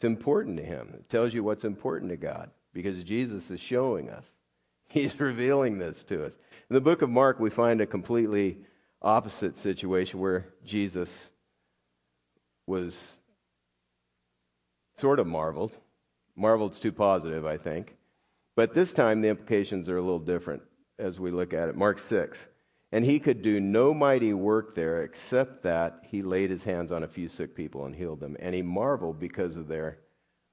It's 0.00 0.06
important 0.06 0.56
to 0.56 0.62
him. 0.62 0.94
It 0.94 1.10
tells 1.10 1.34
you 1.34 1.44
what's 1.44 1.64
important 1.64 2.10
to 2.10 2.16
God 2.16 2.50
because 2.72 3.04
Jesus 3.04 3.50
is 3.50 3.60
showing 3.60 4.08
us. 4.08 4.32
He's 4.88 5.20
revealing 5.20 5.78
this 5.78 6.02
to 6.04 6.24
us. 6.24 6.38
In 6.70 6.74
the 6.74 6.80
book 6.80 7.02
of 7.02 7.10
Mark, 7.10 7.38
we 7.38 7.50
find 7.50 7.82
a 7.82 7.86
completely 7.86 8.56
opposite 9.02 9.58
situation 9.58 10.18
where 10.18 10.46
Jesus 10.64 11.10
was 12.66 13.18
sort 14.96 15.18
of 15.18 15.26
marveled. 15.26 15.72
Marveled's 16.34 16.78
too 16.78 16.92
positive, 16.92 17.44
I 17.44 17.58
think. 17.58 17.94
But 18.56 18.72
this 18.72 18.94
time 18.94 19.20
the 19.20 19.28
implications 19.28 19.90
are 19.90 19.98
a 19.98 20.02
little 20.02 20.18
different 20.18 20.62
as 20.98 21.20
we 21.20 21.30
look 21.30 21.52
at 21.52 21.68
it. 21.68 21.76
Mark 21.76 21.98
6. 21.98 22.46
And 22.92 23.04
he 23.04 23.20
could 23.20 23.42
do 23.42 23.60
no 23.60 23.94
mighty 23.94 24.32
work 24.34 24.74
there 24.74 25.02
except 25.02 25.62
that 25.62 26.02
he 26.08 26.22
laid 26.22 26.50
his 26.50 26.64
hands 26.64 26.90
on 26.90 27.04
a 27.04 27.08
few 27.08 27.28
sick 27.28 27.54
people 27.54 27.84
and 27.84 27.94
healed 27.94 28.20
them. 28.20 28.36
And 28.40 28.54
he 28.54 28.62
marveled 28.62 29.20
because 29.20 29.56
of 29.56 29.68
their 29.68 29.98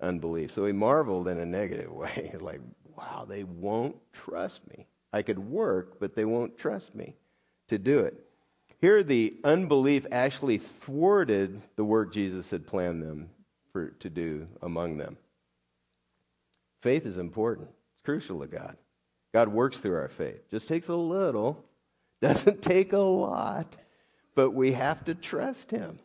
unbelief. 0.02 0.52
So 0.52 0.66
he 0.66 0.72
marveled 0.72 1.28
in 1.28 1.40
a 1.40 1.46
negative 1.46 1.92
way 1.94 2.36
like, 2.40 2.62
wow, 2.96 3.26
they 3.28 3.44
won't 3.44 3.96
trust 4.14 4.68
me. 4.70 4.88
I 5.14 5.22
could 5.22 5.40
work, 5.40 6.00
but 6.00 6.16
they 6.16 6.26
won't 6.26 6.58
trust 6.58 6.94
me 6.94 7.16
to 7.70 7.78
do 7.78 8.00
it. 8.00 8.24
Here, 8.80 9.02
the 9.02 9.36
unbelief 9.44 10.06
actually 10.12 10.60
thwarted 10.60 11.62
the 11.76 11.84
work 11.84 12.14
Jesus 12.14 12.50
had 12.52 12.68
planned 12.68 13.02
them 13.02 13.30
for, 13.72 13.90
to 14.00 14.10
do 14.10 14.46
among 14.62 14.98
them. 14.98 15.18
Faith 16.84 17.06
is 17.08 17.18
important, 17.18 17.70
it's 17.94 18.02
crucial 18.04 18.40
to 18.42 18.48
God. 18.48 18.78
God 19.34 19.50
works 19.50 19.78
through 19.78 19.96
our 19.96 20.10
faith. 20.10 20.50
Just 20.52 20.68
takes 20.68 20.90
a 20.90 20.96
little, 20.96 21.66
doesn't 22.22 22.62
take 22.62 22.94
a 22.94 22.98
lot, 22.98 23.76
but 24.36 24.52
we 24.52 24.72
have 24.72 25.06
to 25.06 25.14
trust 25.14 25.70
Him. 25.70 26.00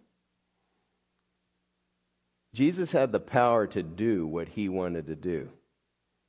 Jesus 2.54 2.92
had 2.92 3.12
the 3.12 3.20
power 3.20 3.66
to 3.68 3.82
do 3.82 4.26
what 4.26 4.48
He 4.48 4.68
wanted 4.68 5.06
to 5.06 5.16
do, 5.16 5.48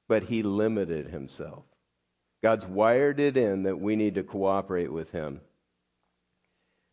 but 0.07 0.23
He 0.23 0.41
limited 0.41 1.07
Himself. 1.07 1.65
God's 2.41 2.65
wired 2.65 3.19
it 3.19 3.35
in 3.35 3.63
that 3.63 3.79
we 3.79 3.95
need 3.97 4.15
to 4.15 4.23
cooperate 4.23 4.91
with 4.91 5.11
Him. 5.11 5.41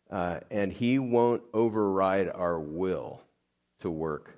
Uh, 0.09 0.41
and 0.49 0.73
He 0.73 0.99
won't 0.99 1.43
override 1.53 2.27
our 2.27 2.59
will 2.59 3.21
to 3.79 3.89
work 3.89 4.37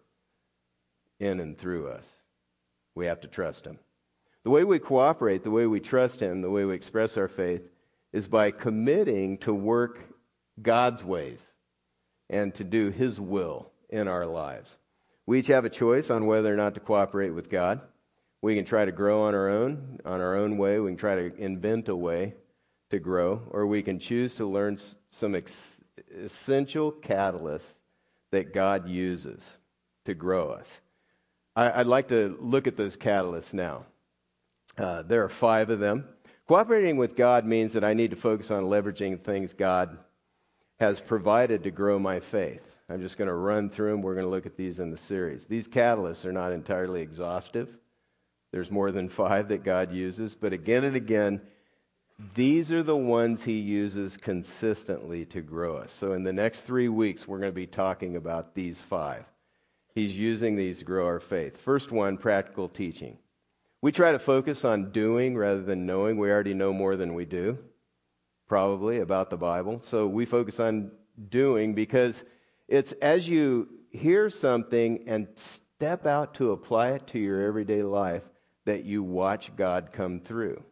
in 1.20 1.40
and 1.40 1.58
through 1.58 1.88
us. 1.88 2.06
We 2.94 3.08
have 3.08 3.22
to 3.22 3.28
trust 3.28 3.66
Him. 3.66 3.80
The 4.44 4.52
way 4.52 4.64
we 4.64 4.78
cooperate, 4.78 5.44
the 5.44 5.50
way 5.50 5.66
we 5.66 5.80
trust 5.80 6.20
Him, 6.20 6.42
the 6.42 6.52
way 6.52 6.66
we 6.66 6.76
express 6.76 7.18
our 7.18 7.28
faith 7.28 7.73
is 8.14 8.28
by 8.28 8.52
committing 8.52 9.40
to 9.40 9.54
work 9.54 10.00
God's 10.62 11.04
ways 11.04 11.40
and 12.30 12.54
to 12.56 12.64
do 12.64 12.92
His 12.92 13.20
will 13.20 13.72
in 13.90 14.08
our 14.08 14.26
lives. 14.26 14.78
We 15.26 15.40
each 15.40 15.48
have 15.48 15.66
a 15.66 15.70
choice 15.70 16.10
on 16.10 16.26
whether 16.26 16.54
or 16.54 16.58
not 16.58 16.76
to 16.76 16.80
cooperate 16.80 17.32
with 17.32 17.50
God. 17.50 17.82
We 18.42 18.56
can 18.56 18.66
try 18.66 18.86
to 18.86 18.92
grow 18.92 19.24
on 19.24 19.36
our 19.36 19.50
own, 19.50 20.00
on 20.06 20.22
our 20.22 20.36
own 20.36 20.58
way. 20.58 20.80
We 20.80 20.92
can 20.92 20.98
try 20.98 21.16
to 21.16 21.36
invent 21.38 21.90
a 21.90 21.96
way 21.96 22.36
to 22.90 23.00
grow, 23.00 23.42
or 23.50 23.66
we 23.66 23.82
can 23.82 24.00
choose 24.00 24.36
to 24.36 24.46
learn 24.46 24.78
some 25.10 25.34
ex- 25.34 25.78
essential 26.14 26.92
catalysts 26.92 27.74
that 28.32 28.54
God 28.54 28.88
uses 28.88 29.58
to 30.06 30.14
grow 30.14 30.50
us. 30.50 30.68
I, 31.56 31.78
would 31.78 31.88
like 31.88 32.08
to 32.10 32.38
look 32.42 32.68
at 32.68 32.78
those 32.78 32.98
catalysts 32.98 33.54
now. 33.54 33.86
Uh, 34.78 35.04
there 35.04 35.24
are 35.24 35.30
five 35.30 35.70
of 35.70 35.80
them. 35.80 36.06
Cooperating 36.54 36.98
with 36.98 37.16
God 37.16 37.48
means 37.48 37.74
that 37.74 37.84
I 37.84 37.96
need 37.96 38.12
to 38.12 38.16
focus 38.16 38.52
on 38.52 38.66
leveraging 38.66 39.20
things 39.20 39.54
God 39.54 39.98
has 40.80 41.02
provided 41.02 41.64
to 41.64 41.72
grow 41.72 41.98
my 41.98 42.20
faith. 42.20 42.76
I'm 42.90 43.02
just 43.02 43.18
going 43.18 43.28
to 43.28 43.34
run 43.34 43.72
through 43.72 43.90
them. 43.90 44.04
We're 44.04 44.14
going 44.14 44.28
to 44.28 44.30
look 44.30 44.46
at 44.46 44.56
these 44.56 44.78
in 44.78 44.92
the 44.92 44.98
series. 45.00 45.46
These 45.46 45.68
catalysts 45.68 46.26
are 46.26 46.32
not 46.32 46.52
entirely 46.52 47.02
exhaustive. 47.02 47.76
There's 48.52 48.70
more 48.70 48.92
than 48.92 49.10
five 49.10 49.48
that 49.48 49.64
God 49.64 49.92
uses, 49.92 50.36
but 50.36 50.54
again 50.54 50.84
and 50.84 50.96
again, 50.96 51.42
these 52.36 52.72
are 52.72 52.84
the 52.84 52.96
ones 52.96 53.42
He 53.42 53.58
uses 53.58 54.16
consistently 54.16 55.26
to 55.26 55.42
grow 55.42 55.78
us. 55.78 55.92
So, 55.92 56.14
in 56.14 56.22
the 56.22 56.34
next 56.34 56.68
three 56.68 56.88
weeks, 56.88 57.28
we're 57.28 57.40
going 57.40 57.52
to 57.52 57.56
be 57.56 57.66
talking 57.66 58.16
about 58.16 58.54
these 58.54 58.80
five. 58.80 59.26
He's 59.96 60.16
using 60.16 60.56
these 60.56 60.78
to 60.78 60.86
grow 60.86 61.08
our 61.08 61.20
faith. 61.20 61.58
First 61.58 61.92
one 61.92 62.16
practical 62.16 62.70
teaching. 62.70 63.18
We 63.84 63.92
try 63.92 64.14
to 64.14 64.20
focus 64.20 64.64
on 64.64 64.92
doing 64.92 65.36
rather 65.36 65.62
than 65.62 65.86
knowing. 65.86 66.18
We 66.18 66.32
already 66.32 66.54
know 66.54 66.72
more 66.72 66.96
than 66.96 67.16
we 67.16 67.26
do, 67.26 67.58
probably, 68.48 69.00
about 69.00 69.30
the 69.30 69.36
Bible. 69.36 69.82
So, 69.82 70.08
we 70.08 70.26
focus 70.26 70.62
on 70.62 70.90
doing 71.28 71.74
because 71.74 72.24
it's 72.70 72.94
as 72.94 73.28
you 73.28 73.68
hear 73.90 74.30
something 74.30 75.04
and 75.06 75.28
step 75.36 76.06
out 76.06 76.36
to 76.36 76.54
apply 76.54 76.92
it 76.92 77.08
to 77.08 77.20
your 77.20 77.42
everyday 77.42 77.84
life 77.84 78.24
that 78.64 78.86
you 78.86 79.04
watch 79.04 79.54
God 79.58 79.90
come 79.92 80.22
through. 80.22 80.64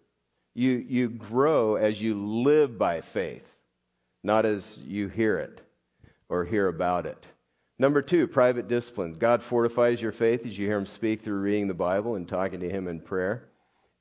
You, 0.54 0.72
you 0.72 1.10
grow 1.10 1.76
as 1.76 2.02
you 2.02 2.16
live 2.16 2.78
by 2.78 3.02
faith, 3.02 3.58
not 4.24 4.46
as 4.46 4.78
you 4.86 5.10
hear 5.10 5.38
it 5.38 5.62
or 6.30 6.46
hear 6.46 6.70
about 6.70 7.06
it. 7.06 7.28
Number 7.82 8.04
two, 8.04 8.28
private 8.28 8.68
disciplines. 8.68 9.18
God 9.18 9.42
fortifies 9.42 10.00
your 10.00 10.12
faith 10.12 10.46
as 10.46 10.56
you 10.56 10.68
hear 10.68 10.78
Him 10.78 10.86
speak 10.86 11.24
through 11.24 11.40
reading 11.40 11.68
the 11.68 11.74
Bible 11.74 12.14
and 12.14 12.28
talking 12.28 12.60
to 12.60 12.70
Him 12.70 12.88
in 12.88 13.00
prayer. 13.00 13.50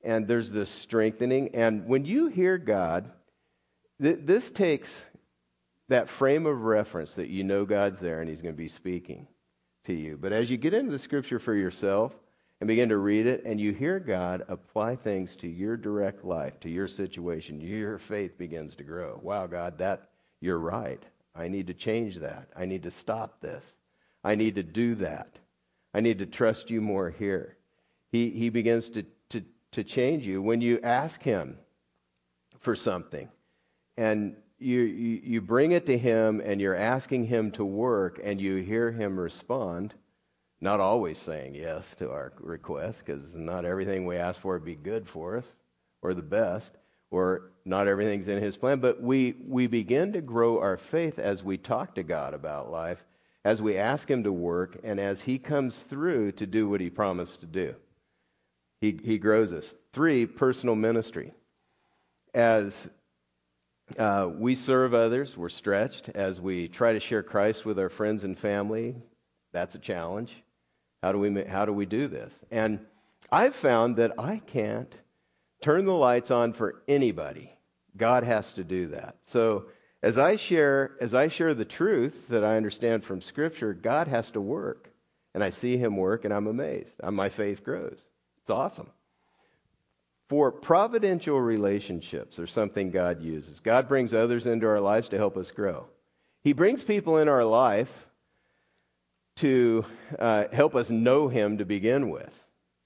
And 0.03 0.27
there's 0.27 0.51
this 0.51 0.69
strengthening. 0.69 1.55
And 1.55 1.87
when 1.87 2.05
you 2.05 2.27
hear 2.27 2.59
God, 2.59 3.11
th- 3.99 4.19
this 4.21 4.51
takes 4.51 4.87
that 5.89 6.09
frame 6.09 6.45
of 6.45 6.61
reference 6.61 7.15
that 7.15 7.29
you 7.29 7.43
know 7.43 7.65
God's 7.65 7.99
there 7.99 8.21
and 8.21 8.29
He's 8.29 8.43
going 8.43 8.53
to 8.53 8.57
be 8.57 8.67
speaking 8.67 9.25
to 9.85 9.93
you. 9.93 10.15
But 10.15 10.31
as 10.31 10.51
you 10.51 10.57
get 10.57 10.75
into 10.75 10.91
the 10.91 10.99
scripture 10.99 11.39
for 11.39 11.55
yourself 11.55 12.13
and 12.59 12.67
begin 12.67 12.89
to 12.89 12.97
read 12.97 13.25
it, 13.25 13.41
and 13.45 13.59
you 13.59 13.73
hear 13.73 13.99
God 13.99 14.45
apply 14.47 14.95
things 14.95 15.35
to 15.37 15.47
your 15.47 15.75
direct 15.75 16.23
life, 16.23 16.59
to 16.59 16.69
your 16.69 16.87
situation, 16.87 17.59
your 17.59 17.97
faith 17.97 18.37
begins 18.37 18.75
to 18.75 18.83
grow. 18.83 19.19
Wow, 19.23 19.47
God, 19.47 19.79
that 19.79 20.11
you're 20.39 20.59
right. 20.59 21.03
I 21.35 21.47
need 21.47 21.67
to 21.67 21.73
change 21.73 22.17
that. 22.17 22.49
I 22.55 22.65
need 22.65 22.83
to 22.83 22.91
stop 22.91 23.39
this. 23.41 23.75
I 24.23 24.35
need 24.35 24.55
to 24.55 24.63
do 24.63 24.95
that. 24.95 25.39
I 25.93 25.99
need 25.99 26.19
to 26.19 26.25
trust 26.25 26.69
you 26.69 26.81
more 26.81 27.09
here. 27.09 27.57
He, 28.11 28.29
he 28.29 28.49
begins 28.49 28.89
to, 28.89 29.05
to, 29.29 29.41
to 29.71 29.83
change 29.83 30.25
you 30.25 30.41
when 30.41 30.61
you 30.61 30.79
ask 30.83 31.21
Him 31.21 31.57
for 32.59 32.75
something. 32.75 33.29
And 33.97 34.35
you, 34.61 34.81
you, 34.81 35.21
you 35.23 35.41
bring 35.41 35.71
it 35.71 35.85
to 35.87 35.97
him 35.97 36.41
and 36.45 36.61
you're 36.61 36.75
asking 36.75 37.25
him 37.25 37.51
to 37.51 37.65
work 37.65 38.19
and 38.23 38.39
you 38.39 38.57
hear 38.57 38.91
him 38.91 39.19
respond, 39.19 39.95
not 40.61 40.79
always 40.79 41.17
saying 41.17 41.55
yes 41.55 41.83
to 41.97 42.11
our 42.11 42.31
request 42.39 43.03
because 43.05 43.35
not 43.35 43.65
everything 43.65 44.05
we 44.05 44.17
ask 44.17 44.39
for 44.39 44.53
would 44.53 44.65
be 44.65 44.75
good 44.75 45.09
for 45.09 45.37
us 45.37 45.45
or 46.03 46.13
the 46.13 46.21
best 46.21 46.77
or 47.09 47.50
not 47.65 47.87
everything's 47.87 48.27
in 48.27 48.41
his 48.41 48.57
plan, 48.57 48.79
but 48.79 49.01
we, 49.01 49.35
we 49.47 49.67
begin 49.67 50.13
to 50.13 50.21
grow 50.21 50.59
our 50.59 50.77
faith 50.77 51.19
as 51.19 51.43
we 51.43 51.57
talk 51.57 51.95
to 51.95 52.03
God 52.03 52.33
about 52.33 52.71
life, 52.71 53.03
as 53.45 53.61
we 53.61 53.77
ask 53.77 54.09
him 54.09 54.23
to 54.23 54.31
work, 54.31 54.79
and 54.83 54.99
as 54.99 55.21
he 55.21 55.37
comes 55.37 55.79
through 55.79 56.33
to 56.33 56.45
do 56.45 56.69
what 56.69 56.81
he 56.81 56.89
promised 56.89 57.39
to 57.41 57.45
do. 57.45 57.75
He, 58.79 58.99
he 59.03 59.17
grows 59.17 59.53
us. 59.53 59.75
Three, 59.93 60.25
personal 60.25 60.75
ministry. 60.75 61.31
As 62.33 62.89
uh, 63.97 64.29
we 64.33 64.55
serve 64.55 64.93
others. 64.93 65.37
We're 65.37 65.49
stretched 65.49 66.09
as 66.09 66.39
we 66.39 66.67
try 66.67 66.93
to 66.93 66.99
share 66.99 67.23
Christ 67.23 67.65
with 67.65 67.79
our 67.79 67.89
friends 67.89 68.23
and 68.23 68.37
family. 68.37 68.95
That's 69.51 69.75
a 69.75 69.79
challenge. 69.79 70.43
How 71.03 71.11
do 71.11 71.19
we, 71.19 71.43
how 71.43 71.65
do, 71.65 71.73
we 71.73 71.85
do 71.85 72.07
this? 72.07 72.33
And 72.51 72.79
I've 73.31 73.55
found 73.55 73.97
that 73.97 74.13
I 74.17 74.41
can't 74.45 74.93
turn 75.61 75.85
the 75.85 75.93
lights 75.93 76.31
on 76.31 76.53
four 76.53 76.81
anybody. 76.87 77.57
God 77.95 78.23
has 78.23 78.53
to 78.53 78.63
do 78.63 78.87
that. 78.87 79.17
So 79.23 79.65
as 80.01 80.17
I 80.17 80.35
share, 80.35 80.97
as 80.99 81.13
I 81.13 81.27
share 81.27 81.53
the 81.53 81.65
truth 81.65 82.27
that 82.29 82.43
I 82.43 82.57
understand 82.57 83.03
from 83.03 83.21
Scripture, 83.21 83.73
God 83.73 84.07
has 84.07 84.31
to 84.31 84.41
work. 84.41 84.89
And 85.33 85.43
I 85.43 85.49
see 85.49 85.77
him 85.77 85.95
work 85.95 86.25
and 86.25 86.33
I'm 86.33 86.47
amazed. 86.47 86.93
My 87.03 87.29
faith 87.29 87.63
grows. 87.63 88.05
It's 88.41 88.49
awesome 88.49 88.89
for 90.31 90.49
providential 90.49 91.41
relationships 91.41 92.39
are 92.39 92.47
something 92.47 92.89
God 92.89 93.21
uses. 93.21 93.59
God 93.59 93.89
brings 93.89 94.13
others 94.13 94.45
into 94.45 94.65
our 94.65 94.79
lives 94.79 95.09
to 95.09 95.17
help 95.17 95.35
us 95.35 95.51
grow. 95.51 95.87
He 96.41 96.53
brings 96.53 96.85
people 96.85 97.17
in 97.17 97.27
our 97.27 97.43
life 97.43 97.91
to 99.35 99.83
uh, 100.17 100.45
help 100.53 100.73
us 100.73 100.89
know 100.89 101.27
Him 101.27 101.57
to 101.57 101.65
begin 101.65 102.09
with. 102.09 102.33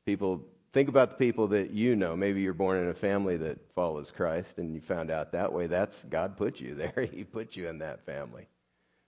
People, 0.07 0.41
think 0.75 0.89
about 0.89 1.11
the 1.11 1.15
people 1.15 1.47
that 1.47 1.71
you 1.71 1.95
know. 1.95 2.17
Maybe 2.17 2.41
you're 2.41 2.53
born 2.53 2.77
in 2.77 2.89
a 2.89 2.93
family 2.93 3.37
that 3.37 3.57
follows 3.73 4.11
Christ 4.11 4.57
and 4.57 4.75
you 4.75 4.81
found 4.81 5.09
out 5.09 5.31
that 5.31 5.53
way. 5.53 5.67
That's 5.67 6.03
God 6.03 6.35
put 6.35 6.59
you 6.59 6.75
there. 6.95 7.07
he 7.13 7.23
put 7.23 7.55
you 7.55 7.69
in 7.69 7.79
that 7.79 8.05
family. 8.05 8.45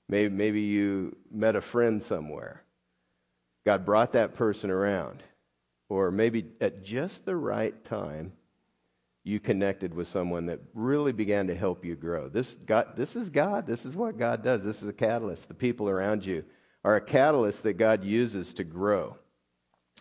Maybe, 0.08 0.34
maybe 0.34 0.62
you 0.62 1.18
met 1.30 1.58
a 1.58 1.62
friend 1.62 2.02
somewhere. 2.02 2.64
God 3.66 3.86
brought 3.86 4.14
that 4.14 4.36
person 4.36 4.72
around 4.72 5.22
or 5.90 6.10
maybe 6.10 6.46
at 6.62 6.86
just 6.86 7.26
the 7.26 7.36
right 7.36 7.84
time, 7.84 8.32
you 9.26 9.42
connected 9.42 9.94
with 9.94 10.08
someone 10.08 10.46
that 10.46 10.62
really 10.74 11.12
began 11.12 11.48
to 11.48 11.56
help 11.56 11.84
you 11.84 11.98
grow. 11.98 12.30
This, 12.30 12.54
God, 12.54 12.96
this 12.96 13.18
is 13.18 13.30
God. 13.30 13.68
This 13.68 13.86
is 13.86 13.94
what 13.94 14.18
God 14.18 14.42
does. 14.42 14.64
This 14.64 14.82
is 14.82 14.88
a 14.88 14.94
catalyst. 14.94 15.50
The 15.50 15.54
people 15.54 15.90
around 15.90 16.26
you 16.26 16.46
are 16.86 16.96
a 16.96 17.02
catalyst 17.02 17.64
that 17.64 17.74
God 17.74 18.06
uses 18.06 18.54
to 18.54 18.64
grow. 18.64 19.18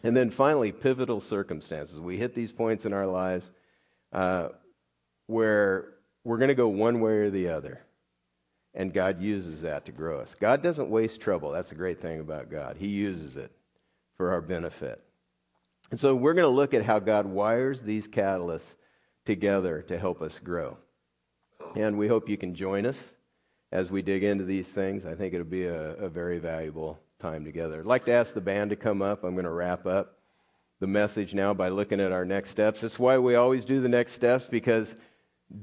And 0.02 0.16
then 0.16 0.30
finally, 0.30 0.72
pivotal 0.72 1.20
circumstances. 1.20 1.99
We 1.99 2.16
hit 2.16 2.34
these 2.34 2.53
points 2.53 2.84
in 2.84 2.92
our 2.92 3.07
lives 3.07 3.51
uh, 4.12 4.51
where 5.26 5.94
we're 6.24 6.38
going 6.38 6.49
to 6.49 6.55
go 6.55 6.68
one 6.68 7.01
way 7.01 7.12
or 7.12 7.30
the 7.30 7.49
other. 7.49 7.80
And 8.74 8.92
God 8.92 9.22
uses 9.22 9.62
that 9.62 9.86
to 9.86 9.92
grow 9.92 10.20
us. 10.20 10.36
God 10.38 10.62
doesn't 10.62 10.90
waste 10.90 11.20
trouble. 11.20 11.51
That's 11.51 11.70
the 11.70 11.76
great 11.76 12.01
thing 12.03 12.20
about 12.20 12.51
God. 12.51 12.76
He 12.76 12.88
uses 12.88 13.36
it 13.36 13.51
for 14.16 14.32
our 14.32 14.42
benefit. 14.42 15.03
And 15.90 15.99
so 15.99 16.14
we're 16.14 16.34
going 16.34 16.51
to 16.51 16.55
look 16.55 16.74
at 16.74 16.84
how 16.84 16.99
God 16.99 17.26
wires 17.26 17.80
these 17.80 18.07
catalysts 18.07 18.74
together 19.24 19.82
to 19.82 19.99
help 19.99 20.20
us 20.20 20.38
grow. 20.38 20.76
And 21.74 21.97
we 21.97 22.09
hope 22.09 22.28
you 22.28 22.36
can 22.36 22.55
join 22.55 22.86
us 22.86 22.99
as 23.72 23.90
we 23.90 24.03
dig 24.03 24.24
into 24.24 24.44
these 24.44 24.68
things. 24.68 25.07
I 25.07 25.14
think 25.14 25.32
it'll 25.32 25.47
be 25.47 25.64
a, 25.64 25.92
a 25.94 26.09
very 26.09 26.38
valuable 26.38 26.99
time 27.18 27.44
together. 27.44 27.80
I'd 27.80 27.86
like 27.86 28.04
to 28.06 28.12
ask 28.12 28.34
the 28.34 28.40
band 28.40 28.70
to 28.70 28.76
come 28.76 29.02
up. 29.02 29.24
I'm 29.24 29.34
going 29.34 29.44
to 29.44 29.50
wrap 29.50 29.86
up 29.86 30.18
the 30.80 30.86
message 30.86 31.34
now 31.34 31.54
by 31.54 31.68
looking 31.68 32.00
at 32.00 32.12
our 32.12 32.24
next 32.24 32.50
steps. 32.50 32.80
That's 32.80 32.98
why 32.98 33.18
we 33.18 33.34
always 33.34 33.64
do 33.64 33.80
the 33.80 33.88
next 33.88 34.12
steps 34.12 34.46
because 34.46 34.94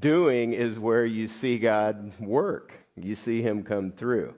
doing 0.00 0.52
is 0.52 0.78
where 0.78 1.04
you 1.06 1.28
see 1.28 1.58
God 1.58 2.12
work, 2.18 2.72
you 2.96 3.14
see 3.14 3.42
Him 3.42 3.62
come 3.62 3.92
through. 3.92 4.34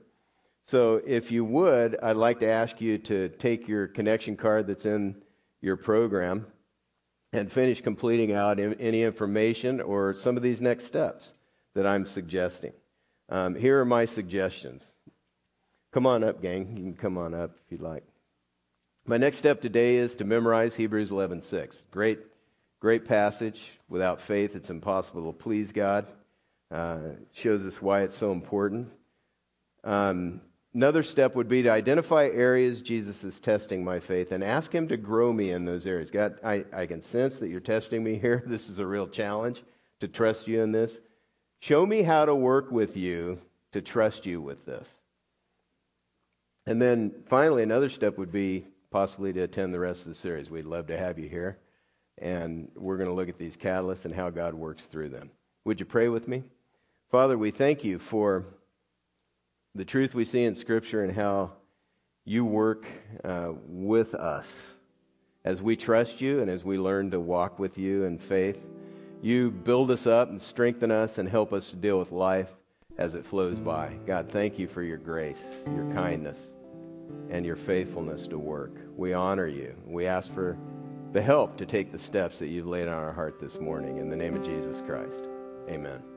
So, 0.66 1.00
if 1.06 1.30
you 1.30 1.44
would, 1.44 1.96
I'd 2.02 2.16
like 2.16 2.40
to 2.40 2.48
ask 2.48 2.80
you 2.80 2.98
to 2.98 3.28
take 3.28 3.68
your 3.68 3.86
connection 3.86 4.36
card 4.36 4.66
that's 4.66 4.84
in 4.84 5.14
your 5.60 5.76
program 5.76 6.44
and 7.32 7.50
finish 7.50 7.80
completing 7.80 8.32
out 8.32 8.58
any 8.58 9.04
information 9.04 9.80
or 9.80 10.14
some 10.14 10.36
of 10.36 10.42
these 10.42 10.60
next 10.60 10.84
steps 10.84 11.32
that 11.74 11.86
I'm 11.86 12.04
suggesting. 12.04 12.72
Um, 13.28 13.54
here 13.54 13.78
are 13.80 13.84
my 13.84 14.04
suggestions. 14.04 14.90
Come 15.96 16.06
on 16.06 16.22
up, 16.22 16.42
gang. 16.42 16.76
You 16.76 16.82
can 16.82 16.94
come 16.94 17.16
on 17.16 17.32
up 17.32 17.52
if 17.64 17.72
you'd 17.72 17.80
like. 17.80 18.04
My 19.06 19.16
next 19.16 19.38
step 19.38 19.62
today 19.62 19.96
is 19.96 20.14
to 20.16 20.26
memorize 20.26 20.74
Hebrews 20.74 21.10
11:6. 21.10 21.84
Great, 21.90 22.18
great 22.80 23.06
passage. 23.06 23.70
Without 23.88 24.20
faith, 24.20 24.54
it's 24.54 24.68
impossible 24.68 25.32
to 25.32 25.38
please 25.38 25.72
God. 25.72 26.06
Uh, 26.70 26.98
shows 27.32 27.64
us 27.64 27.80
why 27.80 28.02
it's 28.02 28.14
so 28.14 28.30
important. 28.30 28.92
Um, 29.84 30.42
another 30.74 31.02
step 31.02 31.34
would 31.34 31.48
be 31.48 31.62
to 31.62 31.70
identify 31.70 32.26
areas 32.26 32.82
Jesus 32.82 33.24
is 33.24 33.40
testing 33.40 33.82
my 33.82 33.98
faith 33.98 34.32
and 34.32 34.44
ask 34.44 34.74
Him 34.74 34.88
to 34.88 34.98
grow 34.98 35.32
me 35.32 35.52
in 35.52 35.64
those 35.64 35.86
areas. 35.86 36.10
God, 36.10 36.38
I, 36.44 36.66
I 36.74 36.84
can 36.84 37.00
sense 37.00 37.38
that 37.38 37.48
you're 37.48 37.58
testing 37.58 38.04
me 38.04 38.18
here. 38.18 38.42
This 38.46 38.68
is 38.68 38.80
a 38.80 38.86
real 38.86 39.08
challenge 39.08 39.62
to 40.00 40.08
trust 40.08 40.46
you 40.46 40.60
in 40.60 40.72
this. 40.72 40.98
Show 41.60 41.86
me 41.86 42.02
how 42.02 42.26
to 42.26 42.34
work 42.34 42.70
with 42.70 42.98
you 42.98 43.40
to 43.72 43.80
trust 43.80 44.26
you 44.26 44.42
with 44.42 44.66
this. 44.66 44.86
And 46.66 46.82
then 46.82 47.12
finally, 47.26 47.62
another 47.62 47.88
step 47.88 48.18
would 48.18 48.32
be 48.32 48.66
possibly 48.90 49.32
to 49.32 49.42
attend 49.42 49.72
the 49.72 49.78
rest 49.78 50.02
of 50.02 50.08
the 50.08 50.14
series. 50.14 50.50
We'd 50.50 50.64
love 50.64 50.86
to 50.88 50.98
have 50.98 51.18
you 51.18 51.28
here. 51.28 51.58
And 52.18 52.68
we're 52.74 52.96
going 52.96 53.08
to 53.08 53.14
look 53.14 53.28
at 53.28 53.38
these 53.38 53.56
catalysts 53.56 54.04
and 54.04 54.14
how 54.14 54.30
God 54.30 54.54
works 54.54 54.86
through 54.86 55.10
them. 55.10 55.30
Would 55.64 55.80
you 55.80 55.86
pray 55.86 56.08
with 56.08 56.26
me? 56.26 56.44
Father, 57.10 57.38
we 57.38 57.50
thank 57.50 57.84
you 57.84 57.98
for 57.98 58.46
the 59.74 59.84
truth 59.84 60.14
we 60.14 60.24
see 60.24 60.44
in 60.44 60.54
Scripture 60.54 61.04
and 61.04 61.14
how 61.14 61.52
you 62.24 62.44
work 62.44 62.86
uh, 63.22 63.52
with 63.66 64.14
us 64.14 64.60
as 65.44 65.62
we 65.62 65.76
trust 65.76 66.20
you 66.20 66.40
and 66.40 66.50
as 66.50 66.64
we 66.64 66.78
learn 66.78 67.10
to 67.12 67.20
walk 67.20 67.58
with 67.58 67.78
you 67.78 68.04
in 68.04 68.18
faith. 68.18 68.66
You 69.22 69.50
build 69.50 69.90
us 69.90 70.06
up 70.06 70.30
and 70.30 70.42
strengthen 70.42 70.90
us 70.90 71.18
and 71.18 71.28
help 71.28 71.52
us 71.52 71.70
to 71.70 71.76
deal 71.76 71.98
with 71.98 72.10
life 72.10 72.50
as 72.98 73.14
it 73.14 73.24
flows 73.24 73.58
by. 73.58 73.92
God, 74.06 74.30
thank 74.30 74.58
you 74.58 74.66
for 74.66 74.82
your 74.82 74.96
grace, 74.96 75.44
your 75.66 75.92
kindness, 75.92 76.38
and 77.30 77.44
your 77.44 77.56
faithfulness 77.56 78.26
to 78.28 78.38
work. 78.38 78.72
We 78.96 79.12
honor 79.12 79.46
you. 79.46 79.74
We 79.86 80.06
ask 80.06 80.32
for 80.32 80.58
the 81.12 81.22
help 81.22 81.56
to 81.58 81.66
take 81.66 81.92
the 81.92 81.98
steps 81.98 82.38
that 82.38 82.48
you've 82.48 82.66
laid 82.66 82.88
on 82.88 83.02
our 83.02 83.12
heart 83.12 83.40
this 83.40 83.58
morning. 83.58 83.98
In 83.98 84.08
the 84.08 84.16
name 84.16 84.36
of 84.36 84.44
Jesus 84.44 84.82
Christ, 84.86 85.28
amen. 85.68 86.15